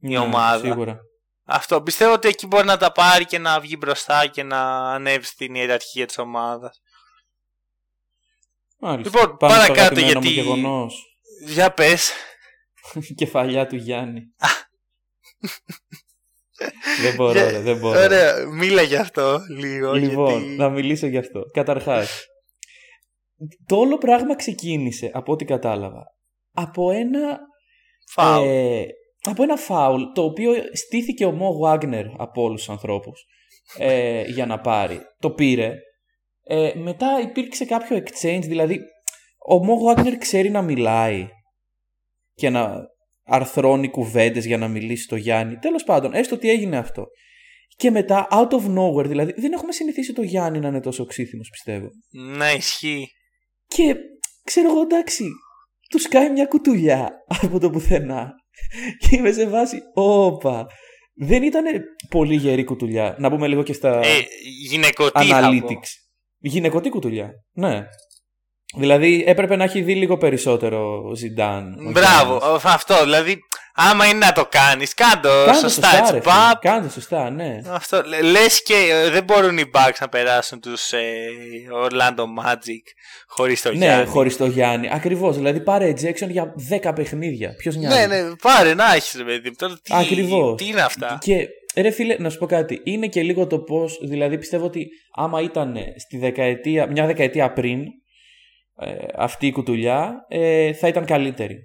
[0.00, 0.66] η Ναι, ομάδα.
[0.68, 0.98] Σίγουρα.
[1.44, 4.60] Αυτό πιστεύω ότι εκεί μπορεί να τα πάρει και να βγει μπροστά και να
[4.92, 6.80] ανέβει στην ιεραρχία της ομάδας.
[8.78, 9.18] Μάλιστα.
[9.18, 11.04] Λοιπόν, Πάμε στο παρακάτω, αγαπημένο μου γιατί- γεγονός.
[11.46, 12.10] Για πες.
[13.08, 14.20] Η κεφαλιά του Γιάννη.
[17.02, 18.00] δεν μπορώ, Για- ρε, δεν μπορώ.
[18.00, 19.92] Ωραία, μίλα γι' αυτό λίγο.
[19.92, 20.56] Λοιπόν, γιατί...
[20.56, 21.42] να μιλήσω γι' αυτό.
[21.52, 22.24] Καταρχάς,
[23.66, 26.02] το όλο πράγμα ξεκίνησε, από ό,τι κατάλαβα,
[26.52, 27.38] από ένα,
[28.12, 28.46] Φάουλ.
[28.48, 28.84] ε,
[29.22, 33.24] από ένα φάουλ, το οποίο στήθηκε ο Μο Βάγνερ από όλους τους ανθρώπους
[33.78, 35.00] ε, για να πάρει.
[35.18, 35.74] Το πήρε.
[36.44, 38.80] Ε, μετά υπήρξε κάποιο exchange, δηλαδή
[39.48, 41.28] ο Μο Βάγνερ ξέρει να μιλάει
[42.34, 42.88] και να
[43.24, 45.56] αρθρώνει κουβέντες για να μιλήσει στο Γιάννη.
[45.56, 47.06] Τέλος πάντων, έστω ότι έγινε αυτό.
[47.76, 51.48] Και μετά, out of nowhere, δηλαδή, δεν έχουμε συνηθίσει το Γιάννη να είναι τόσο οξύθυμος,
[51.50, 51.88] πιστεύω.
[52.36, 53.08] Ναι, ισχύει.
[53.66, 53.94] Και
[54.44, 55.24] ξέρω εγώ, εντάξει,
[55.90, 57.10] τους σκάει μια κουτουλιά
[57.42, 58.32] από το πουθενά.
[58.98, 60.66] Και είμαι σε βάση, όπα.
[61.14, 61.64] Δεν ήταν
[62.08, 63.16] πολύ γερή κουτουλιά.
[63.18, 64.18] Να πούμε λίγο και στα Ε,
[64.70, 65.48] γυναικωτή θα πω.
[65.48, 65.88] analytics.
[66.38, 67.30] Γυναικωτή κουτουλιά.
[67.52, 67.82] Ναι.
[68.76, 71.86] Δηλαδή έπρεπε να έχει δει λίγο περισσότερο Ζιντάν.
[71.86, 72.64] ο Μπράβο, Γιάννης.
[72.64, 73.02] ο- αυτό.
[73.02, 73.38] Δηλαδή,
[73.90, 75.68] άμα είναι να το κάνεις, κάντο Κάντε σωστά.
[75.68, 76.32] σωστά, Έτσι, ρε, φίλε.
[76.34, 76.60] παπ.
[76.62, 77.60] Κάντε σωστά, ναι.
[77.70, 78.02] Αυτό.
[78.22, 81.00] Λε και ε, δεν μπορούν οι Bucks να περάσουν τους ε,
[81.84, 82.84] Orlando Magic
[83.26, 84.06] χωρίς το Ναι, Γιάννη.
[84.06, 84.88] χωρίς το Γιάννη.
[84.92, 85.36] Ακριβώς.
[85.36, 87.54] Δηλαδή πάρε ejection για 10 παιχνίδια.
[87.56, 89.54] Ποιος νοιάζει; Ναι, ναι, πάρε να έχεις ρε παιδί μου.
[89.58, 90.56] Τώρα τι, Ακριβώς.
[90.56, 92.80] τι είναι αυτά; Και ρε φίλε, να σου πω κάτι.
[92.84, 93.98] Είναι και λίγο το πώς.
[94.02, 97.80] Δηλαδή πιστεύω ότι άμα ήταν στη δεκαετία, μια δεκαετία πριν
[98.80, 101.58] ε, αυτή η κουτουλιά, ε, θα ήταν καλύτερη.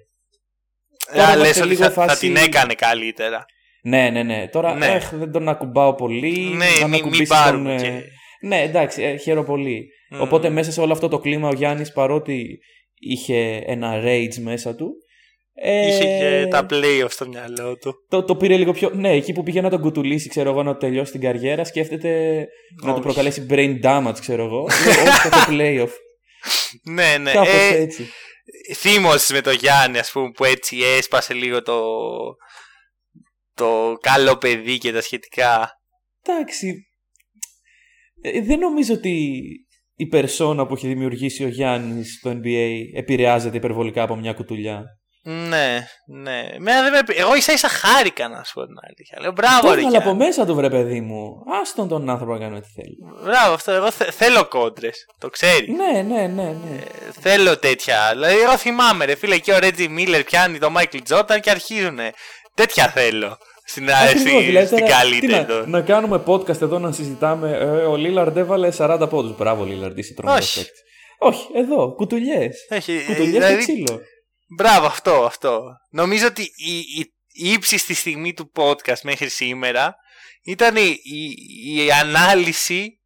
[1.14, 3.46] Τώρα Α, είμαστε λες ότι λίγο θα, θα φάση- την έκανε καλύτερα.
[3.84, 4.48] Ναι, ναι, ναι.
[4.52, 4.86] Τώρα Ναι.
[4.86, 6.30] έχ, δεν τον ακουμπάω πολύ.
[6.40, 7.76] Ναι, να μην με μη ακουμπήσεις πάρουμε.
[7.76, 8.04] τον, ε, και-
[8.48, 9.88] Ναι, εντάξει, ε, χαίρομαι πολύ.
[10.10, 10.22] Μμ.
[10.22, 12.60] Οπότε μέσα σε όλο αυτό το κλίμα ο Γιάννης παρότι
[13.00, 14.92] είχε ένα rage μέσα του.
[15.58, 17.94] ε, Είχε και τα playoffs στο μυαλό του.
[18.10, 18.90] το, το πήρε λίγο πιο.
[18.94, 22.38] Ναι, εκεί που πήγε να τον κουτουλήσει, ξέρω εγώ, να το τελειώσει την καριέρα, σκέφτεται
[22.82, 23.02] να του Όχι.
[23.02, 24.68] προκαλέσει brain damage, ξέρω εγώ.
[24.86, 25.92] Λέει, Όχι, θα το playoff.
[26.84, 27.32] Ναι, ναι.
[27.32, 28.10] Κάπως Ε, έτσι.
[28.76, 31.82] Θύμωσες με το Γιάννη, ας πούμε, που έτσι έσπασε λίγο το,
[33.54, 35.72] το καλό παιδί και τα σχετικά.
[36.22, 36.88] Εντάξει.
[38.22, 39.42] Ε, δεν νομίζω ότι
[39.96, 44.84] η περσόνα που έχει δημιουργήσει ο Γιάννης στο NBA επηρεάζεται υπερβολικά από μια κουτουλιά.
[45.28, 46.40] Ναι, ναι.
[46.56, 46.98] Εμένα δεν με...
[46.98, 49.18] επι- Εγώ ίσα ίσα χάρηκα να σου πω την αλήθεια.
[49.22, 50.26] Λέω μπράβο, Το ρε έβγαλε από Γιάννη.
[50.26, 51.36] μέσα του, βρε παιδί μου.
[51.62, 52.98] Άστον τον άνθρωπο να κάνει ό,τι θέλει.
[53.24, 53.72] Μπράβο, αυτό.
[53.72, 55.06] Εγώ θε- θέλω κόντρες.
[55.20, 55.68] Το ξέρεις.
[55.70, 56.80] Ναι, ναι, ναι, ναι.
[57.20, 58.10] Θέλω τέτοια.
[58.12, 62.00] Δηλαδή, εγώ θυμάμαι, ρε φίλε, και ο Ρέτζι Μίλλερ πιάνει τον Μάικλ Τζόρταν και αρχίζουν.
[62.54, 63.38] Τέτοια θέλω.
[63.68, 65.32] Στην, Ακριβώς, στην, δηλαδή στην τώρα, τι καλύτερη.
[65.34, 65.68] να, τώρα.
[65.68, 67.52] να κάνουμε podcast εδώ να συζητάμε.
[67.52, 69.36] Ε, ο Λίλαρντ έβαλε 40 πόντους.
[69.36, 70.58] Μπράβο, Λίλαρντ, είσαι τρομερός Όχι.
[70.60, 70.82] παίκτης.
[71.18, 72.66] Όχι, εδώ, κουτουλιές.
[72.70, 74.00] Έχει, Κουτουλιές δηλαδή, και ξύλο.
[74.56, 75.64] Μπράβο, αυτό, αυτό.
[75.90, 79.96] Νομίζω ότι η, η, η ύψιστη στιγμή του podcast μέχρι σήμερα
[80.44, 81.36] ήταν η, η,
[81.76, 83.00] η ανάλυση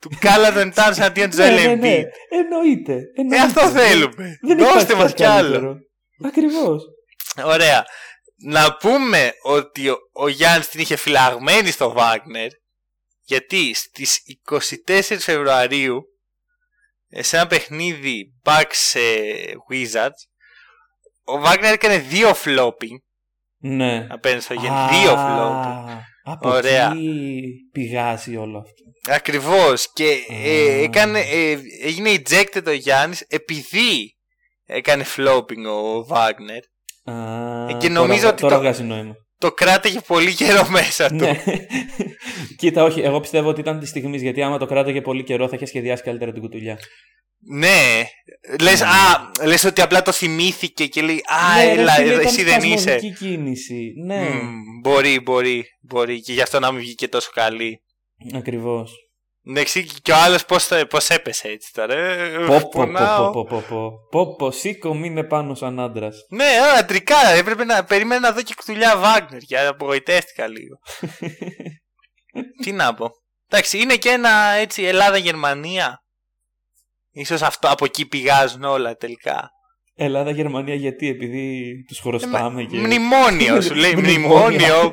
[0.00, 2.00] του Κάλατον Τάρς αντίον του ναι, ναι, Joel ναι.
[2.00, 2.04] Embiid.
[2.28, 2.92] Εννοείται.
[2.92, 3.44] Ε, εννοείται.
[3.44, 4.38] αυτό θέλουμε.
[4.42, 5.76] Δεν Δώστε μας κι άλλο.
[6.24, 6.82] Ακριβώς.
[7.44, 7.84] Ωραία.
[8.36, 12.48] Να πούμε ότι ο, ο Γιάννης την είχε φυλαγμένη στο Βάγνερ
[13.24, 14.20] γιατί στις
[14.86, 16.02] 24 Φεβρουαρίου
[17.08, 20.33] ε, σε ένα παιχνίδι Bucks ε, Wizards
[21.24, 22.96] ο Βάγνερ έκανε δύο flopping
[23.58, 24.06] Ναι.
[24.10, 24.96] απέναντι στο Γιάννη.
[24.98, 25.88] Δύο flopping.
[25.88, 26.90] Α, Από Ωραία.
[26.90, 29.14] εκεί πηγάζει όλο αυτό.
[29.14, 30.82] Ακριβώς και ε, Α.
[30.82, 34.14] έκανε, ε, έγινε ejected ο Γιάννης επειδή
[34.66, 36.60] έκανε flopping ο Βάγνερ
[37.04, 39.14] Α, Ε, και νομίζω τώρα, ότι τώρα το- βγάζει νόημα.
[39.38, 41.14] το κράταγε πολύ καιρό μέσα του.
[41.14, 41.42] ναι.
[42.58, 45.56] Κοίτα, όχι, εγώ πιστεύω ότι ήταν της στιγμής γιατί άμα το κράταγε πολύ καιρό θα
[45.56, 46.78] είχε σχεδιάσει καλύτερα την κουτουλιά.
[47.46, 48.04] Ναι.
[48.60, 48.86] Λες, Ναι.
[48.86, 52.32] α, λες ότι απλά το θυμήθηκε και λέει Α, Ναι, ρε έλα, φίλε, εδώ, ήταν
[52.32, 52.78] εσύ δεν είσαι.
[52.78, 53.92] σπασμωδική κίνηση.
[54.06, 56.20] Ναι, Μμμ, μπορεί, μπορεί, μπορεί.
[56.20, 57.82] Και γι' αυτό να μην βγήκε τόσο καλή.
[58.34, 58.92] ακριβώς.
[59.46, 60.44] Εντάξει, και ο άλλος
[60.88, 61.94] πώς έπεσε έτσι τώρα.
[61.94, 63.30] ε, Πω, πω, πονάω.
[63.30, 66.16] πω, πω, πω, πω, πω, πω, σήκω, μείνε πάνω σαν άντρας.
[66.28, 67.28] Ναι, ωραία, τρικά.
[67.28, 70.76] Έπρεπε να περίμενα να δω και κουτουλιά Βάγνερ και απογοητεύτηκα λίγο.
[72.62, 73.08] Τι να πω.
[73.48, 75.98] Εντάξει, είναι και ένα έτσι Ελλάδα-Γερμανία.
[77.14, 79.50] Ίσως αυτό από εκεί πηγάζουν όλα τελικά.
[79.94, 82.76] Ελλάδα-Γερμανία γιατί, επειδή τους χρωστάμε και.
[82.76, 83.96] Μνημόνιο σου λέει.
[83.96, 84.92] Μνημόνιο.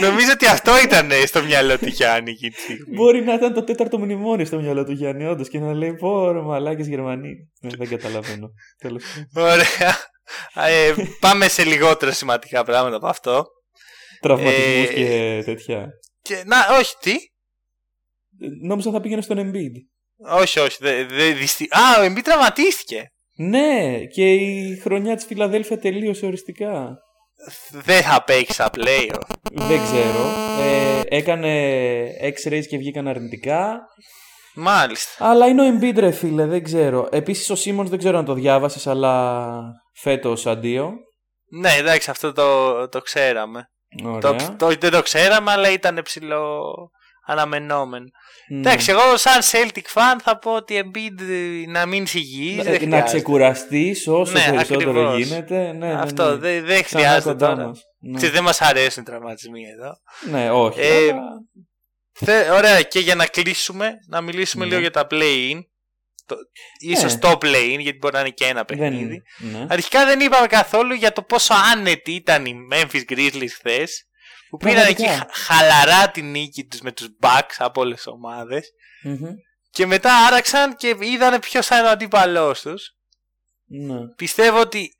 [0.00, 2.94] Νομίζω ότι αυτό ήταν στο μυαλό του Γιάννη εκεί τη στιγμή.
[2.96, 6.32] Μπορεί να ήταν το τέταρτο μνημόνιο στο μυαλό του Γιάννη, όντως, και να λέει Πω,
[6.32, 7.30] ρε μαλάκες Γερμανοί.
[7.60, 8.48] Ναι, δεν καταλαβαίνω.
[8.78, 9.50] Τέλος πάντων.
[9.50, 9.96] Ωραία.
[10.54, 13.44] Ε, πάμε σε λιγότερο σημαντικά πράγματα από αυτό.
[14.20, 15.88] Τραυματισμούς Ε, και τέτοια.
[16.22, 17.14] Και, να, όχι, τι;
[18.42, 19.74] Ε, Νόμιζα θα πήγαινε στον Embiid.
[20.40, 20.76] Όχι, όχι.
[20.80, 21.68] Δε, δε, δυστι...
[21.70, 23.06] Α, ο Embiid τραυματίστηκε.
[23.36, 26.96] Ναι, και η χρονιά της Φιλαδέλφια τελείωσε οριστικά.
[27.70, 29.34] Δεν θα παίξει στα playoff.
[29.52, 30.24] Δεν ξέρω.
[30.60, 33.80] Ε, έκανε X-rays και βγήκαν αρνητικά.
[34.54, 35.30] Μάλιστα.
[35.30, 37.08] Αλλά είναι ο Embiid ρε φίλε, δεν ξέρω.
[37.10, 39.62] Επίσης ο Simmons δεν ξέρω αν το διάβασες, αλλά
[39.94, 40.92] φέτος αντίο.
[41.60, 43.66] Ναι, εντάξει, αυτό το, το ξέραμε.
[44.04, 44.20] Ωραία.
[44.20, 46.74] Το, το, δεν το ξέραμε, αλλά ήταν ψηλό
[47.26, 48.06] αναμενόμενο.
[48.48, 48.58] Ναι.
[48.58, 51.20] Εντάξει, εγώ σαν Celtic fan θα πω ότι Embiid
[51.68, 53.04] να μην υγιής, Να- δεν να χρειάζεται.
[53.04, 55.26] ξεκουραστείς όσο Ναι, περισσότερο ακριβώς.
[55.26, 55.72] γίνεται.
[55.72, 56.36] Ναι, ναι, Αυτό ναι.
[56.36, 57.66] δεν, δεν Ξανά χρειάζεται κοντά τώρα.
[57.66, 57.80] μας.
[58.00, 58.16] Ναι.
[58.16, 59.92] Ξέρεις, δεν μας αρέσουν οι τραυματισμοί εδώ.
[60.30, 60.80] ναι, όχι.
[60.80, 61.22] Ε, αλλά-
[62.14, 64.70] Θε, ωραία, και για να κλείσουμε, να μιλήσουμε Ναι.
[64.70, 65.58] λίγο για τα play-in.
[66.26, 66.36] Το,
[66.78, 67.18] ίσως Ναι.
[67.20, 69.22] το play-in, γιατί μπορεί να είναι και ένα δεν παιχνίδι.
[69.38, 69.66] ναι.
[69.68, 74.06] Αρχικά δεν είπαμε καθόλου για το πόσο άνετη ήταν οι Memphis Grizzlies χθες.
[74.52, 75.32] Που πήραν εκεί Πραγματικά.
[75.34, 78.70] χα- χαλαρά τη νίκη τους με τους Bucks από όλες τις ομάδες.
[79.02, 79.30] Μμμ.
[79.70, 82.90] Και μετά άραξαν και είδανε ποιος θα είναι ο αντίπαλός τους.
[83.66, 84.06] Ναι.
[84.16, 84.90] Πιστεύω ότι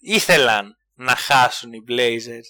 [0.00, 2.46] ήθελαν να χάσουν οι Blazers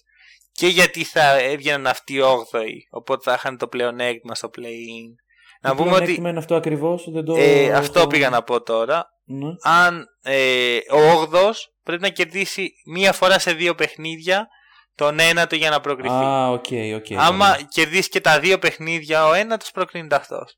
[0.53, 5.15] και γιατί θα έβγαιναν αυτοί οι 8οι, οπότε θα είχαν το πλεονέκτημα στο play-in.
[5.61, 7.35] Να Το πούμε ότι πλεονέκτημα είναι αυτό ακριβώς, δεν το...
[7.39, 9.07] ε, αυτό το- πήγα να πω τώρα.
[9.25, 9.49] Ναι.
[9.63, 11.53] Αν ε, ο 8ος
[11.83, 14.49] πρέπει να κερδίσει μία φορά σε δύο παιχνίδια
[14.95, 16.15] τον ένατο για να προκριθεί.
[16.15, 17.07] Α, οκ, οκ.
[17.19, 17.63] Άμα καλά.
[17.63, 20.57] κερδίσει και τα δύο παιχνίδια ο ένατος προκρίνεται αυτός.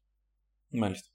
[0.68, 1.06] Μάλιστα.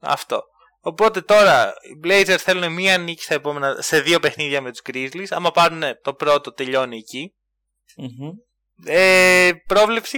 [0.00, 0.42] Αυτό.
[0.80, 5.26] Οπότε τώρα οι Blazers θέλουν μία νίκη στα επόμενα, σε δύο παιχνίδια με τους Grizzlies.
[5.30, 7.34] Άμα πάρουν το πρώτο τελειώνει εκεί.
[7.96, 8.30] Μμμ.
[8.84, 10.16] Ε, πρόβλεψη;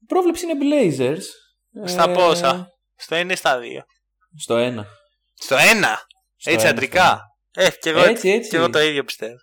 [0.00, 1.22] Η πρόβλεψη είναι Blazers.
[1.88, 3.62] Στα Ε, πόσα; στο 1 ή στα 2.
[4.36, 4.86] Στο ένα.
[5.34, 5.60] Στο 1!
[6.36, 7.20] Στο έτσι ένα, αντρικά;
[7.54, 8.50] Ε, και εγώ, Έτσι, έτσι.
[8.50, 9.36] Και εγώ το ίδιο πιστεύω.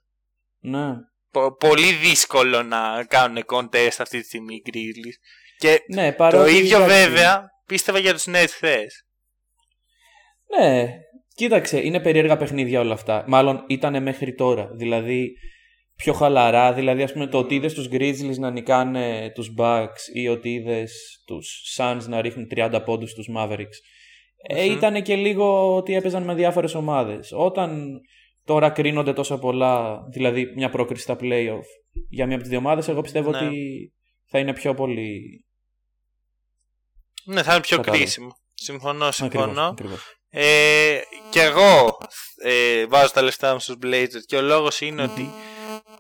[0.60, 0.94] Ναι.
[1.32, 5.18] Πο- πολύ δύσκολο να κάνουν contest αυτή τη στιγμή οι Grizzlies.
[5.58, 9.06] Και Ναι, το παρότι, ίδιο εντάξει, βέβαια πίστευα για τους Nets χθες.
[10.60, 10.88] Ναι,
[11.36, 13.24] κοίταξε, είναι περίεργα παιχνίδια όλα αυτά.
[13.28, 14.70] Μάλλον ήταν μέχρι τώρα.
[14.74, 15.34] Δηλαδή,
[15.96, 16.74] πιο χαλαρά.
[16.74, 21.24] Δηλαδή, ας πούμε, το ότι είδες τους Grizzlies να νικάνε τους Bucks ή ότι είδες
[21.26, 23.78] τους Suns να ρίχνουν 30 πόντους στους Mavericks.
[24.48, 24.72] Ε, Μμμ.
[24.72, 27.32] ήταν και λίγο ότι έπαιζαν με διάφορες ομάδες.
[27.36, 28.00] Όταν
[28.46, 31.64] τώρα κρίνονται τόσα πολλά, δηλαδή μια πρόκριση στα playoff
[32.10, 33.38] για μία από τις δύο ομάδες, εγώ πιστεύω Ναι.
[33.38, 33.58] ότι
[34.30, 35.22] θα είναι πιο πολύ...
[37.26, 38.04] Ναι, θα είναι πιο Κατάλαβα.
[38.04, 38.30] κρίσιμο.
[38.54, 39.62] Συμφωνώ, συμφωνώ.
[39.62, 40.16] Ακριβώς, ακριβώς.
[40.30, 41.98] Ε, και εγώ
[42.44, 45.30] ε, βάζω τα λεφτά μου στους Blazers και ο λόγος είναι ότι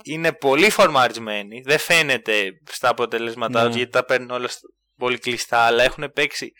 [0.03, 1.61] είναι πολύ φορμαρισμένοι.
[1.61, 3.67] Δεν φαίνεται στα αποτελέσματά Ναι.
[3.67, 4.67] τους γιατί τα παίρνουν όλα στο-
[4.97, 6.51] πολύ κλειστά, αλλά έχουν παίξει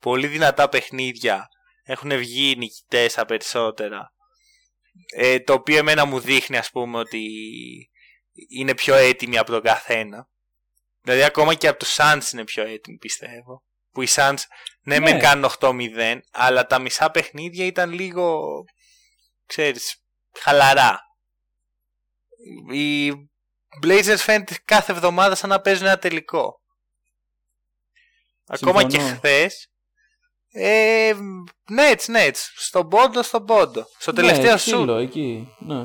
[0.00, 1.46] πολύ δυνατά παιχνίδια.
[1.82, 4.08] Έχουν βγει νικητές στα περισσότερα.
[5.16, 7.28] Ε, το οποίο εμένα μου δείχνει ας πούμε ότι
[8.48, 10.28] είναι πιο έτοιμοι από τον καθένα.
[11.02, 13.62] Δηλαδή ακόμα και από τους Suns είναι πιο έτοιμοι πιστεύω.
[13.92, 14.36] Που οι Suns
[14.82, 15.10] ναι, Ναι.
[15.10, 18.48] μεν κάνουν 8-0, αλλά τα μισά παιχνίδια ήταν λίγο,
[19.46, 20.02] ξέρεις,
[20.38, 21.00] χαλαρά.
[22.72, 23.10] Οι
[23.82, 26.60] Blazers φαίνεται κάθε εβδομάδα σαν να παίζουν ένα τελικό.
[28.46, 29.16] Ακόμα και Συμφωνώ.
[29.16, 29.69] χθες.
[30.52, 31.12] Ε,
[31.78, 32.38] Nets, Nets.
[32.56, 33.86] Στον πόντο, στον πόντο.
[33.98, 34.70] Στο τελευταίο ναι, σου.
[34.76, 35.48] ξύλο, εκεί.
[35.58, 35.84] Ναι.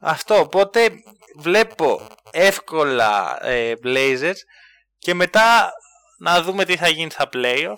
[0.00, 0.34] Αυτό.
[0.40, 0.90] Οπότε
[1.38, 4.34] βλέπω εύκολα ε, Blazers
[4.98, 5.70] και μετά
[6.18, 7.76] να δούμε τι θα γίνει στα playoff.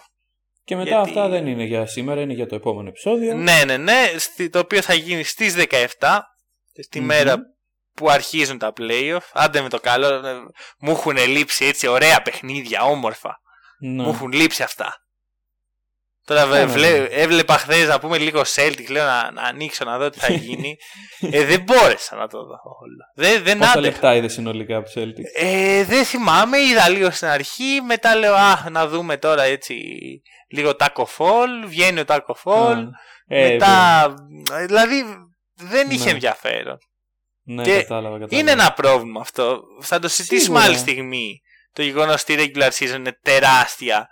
[0.64, 3.35] Και μετά Γιατί- αυτά δεν είναι για σήμερα, είναι για το επόμενο επεισόδιο.
[3.35, 4.12] Ναι, ναι, ναι.
[4.18, 6.18] στη- Το οποίο θα γίνει στις 17,
[6.83, 7.07] στη Μμμ.
[7.07, 7.37] μέρα
[7.95, 9.18] που αρχίζουν τα playoff.
[9.33, 10.07] Άντε με το καλό.
[10.26, 10.35] ε,
[10.79, 13.37] Μου έχουν λείψει έτσι ωραία παιχνίδια, όμορφα.
[13.81, 14.03] Ναι.
[14.03, 14.97] Μου έχουν λείψει αυτά.
[16.29, 17.07] Τώρα βε- Ναι, ναι, βλέ- ναι.
[17.20, 20.76] έβλεπα χθες να πούμε λίγο Celtic, λέω να, να ανοίξω να δω τι θα γίνει.
[21.31, 23.05] ε, δεν μπόρεσα να το δω όλο.
[23.14, 23.87] Δεν, δεν Πόσα άντεχα.
[23.91, 28.66] λεπτά είδες συνολικά από Celtic; Ε, δεν θυμάμαι, είδα λίγο στην αρχή, μετά λέω α,
[28.70, 29.74] να δούμε τώρα έτσι
[30.51, 34.14] λίγο Taco Fall, βγαίνει ο Taco Fall, Α, ε, μετά,
[34.66, 35.05] δηλαδή
[35.55, 36.11] δεν είχε Ναι.
[36.11, 36.79] ενδιαφέρον.
[37.43, 38.37] Ναι, και κατάλαβα, κατάλαβα.
[38.37, 40.64] Είναι ένα πρόβλημα αυτό, θα το συζητήσουμε Σίγουρα.
[40.64, 41.41] άλλη στιγμή
[41.72, 44.09] το γεγονός ότι η regular season είναι τεράστια.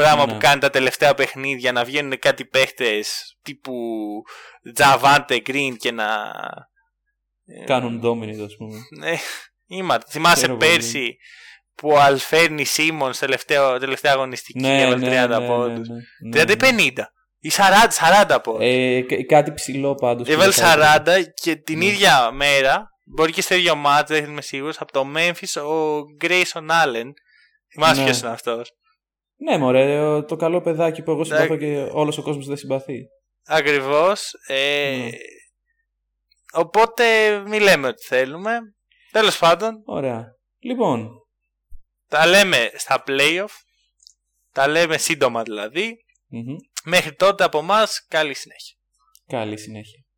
[0.00, 0.32] Πράγμα Ναι.
[0.32, 3.72] που κάνει τα τελευταία παιχνίδια να βγαίνουν κάτι παίχτες τύπου
[4.74, 6.04] Τζαβάντε Green και να.
[7.44, 8.78] ε, Κάνουν dominate, ας πούμε.
[8.98, 9.16] Ναι,
[9.66, 9.98] είμαι.
[10.08, 10.70] Θυμάσαι Ξέρω πολύ.
[10.70, 11.16] πέρσι
[11.74, 15.88] που ο Αλφέρνη Σίμονς τελευταία, τελευταία αγωνιστική Ναι, έβαλε ναι, 30 ναι, ναι, πόντους.
[15.88, 15.94] ναι,
[16.28, 17.02] ναι, 30 ή 50
[17.38, 17.90] ή 40,
[18.34, 18.60] 40 πόντους.
[18.66, 20.28] Ε, κα- κάτι ψηλό πάντως.
[20.28, 24.92] Έβαλε 40 και την ίδια μέρα, μπορεί και στο ίδιο μάτς, δεν είμαι σίγουρος, από
[24.92, 27.10] το Memphis ο Grayson Allen.
[27.72, 28.04] Θυμάσαι Ναι.
[28.04, 28.70] ποιος είναι αυτός.
[29.38, 31.66] Ναι, μωρέ, ο- το καλό παιδάκι που εγώ συμπαθώ Εντάξει.
[31.66, 33.06] και όλος ο κόσμος δεν συμπαθεί.
[33.46, 34.30] Ακριβώς.
[34.46, 35.10] Ε, Ναι.
[36.52, 38.58] Οπότε μη λέμε ότι θέλουμε.
[39.10, 40.24] Τέλος πάντων, Ωραία.
[40.58, 41.08] Λοιπόν,
[42.08, 43.48] τα λέμε στα playoff.
[44.52, 45.96] Τα λέμε σύντομα δηλαδή.
[46.28, 48.76] μμμ, Μέχρι τότε από εμάς καλή συνέχεια.
[49.26, 50.04] καλή συνέχεια.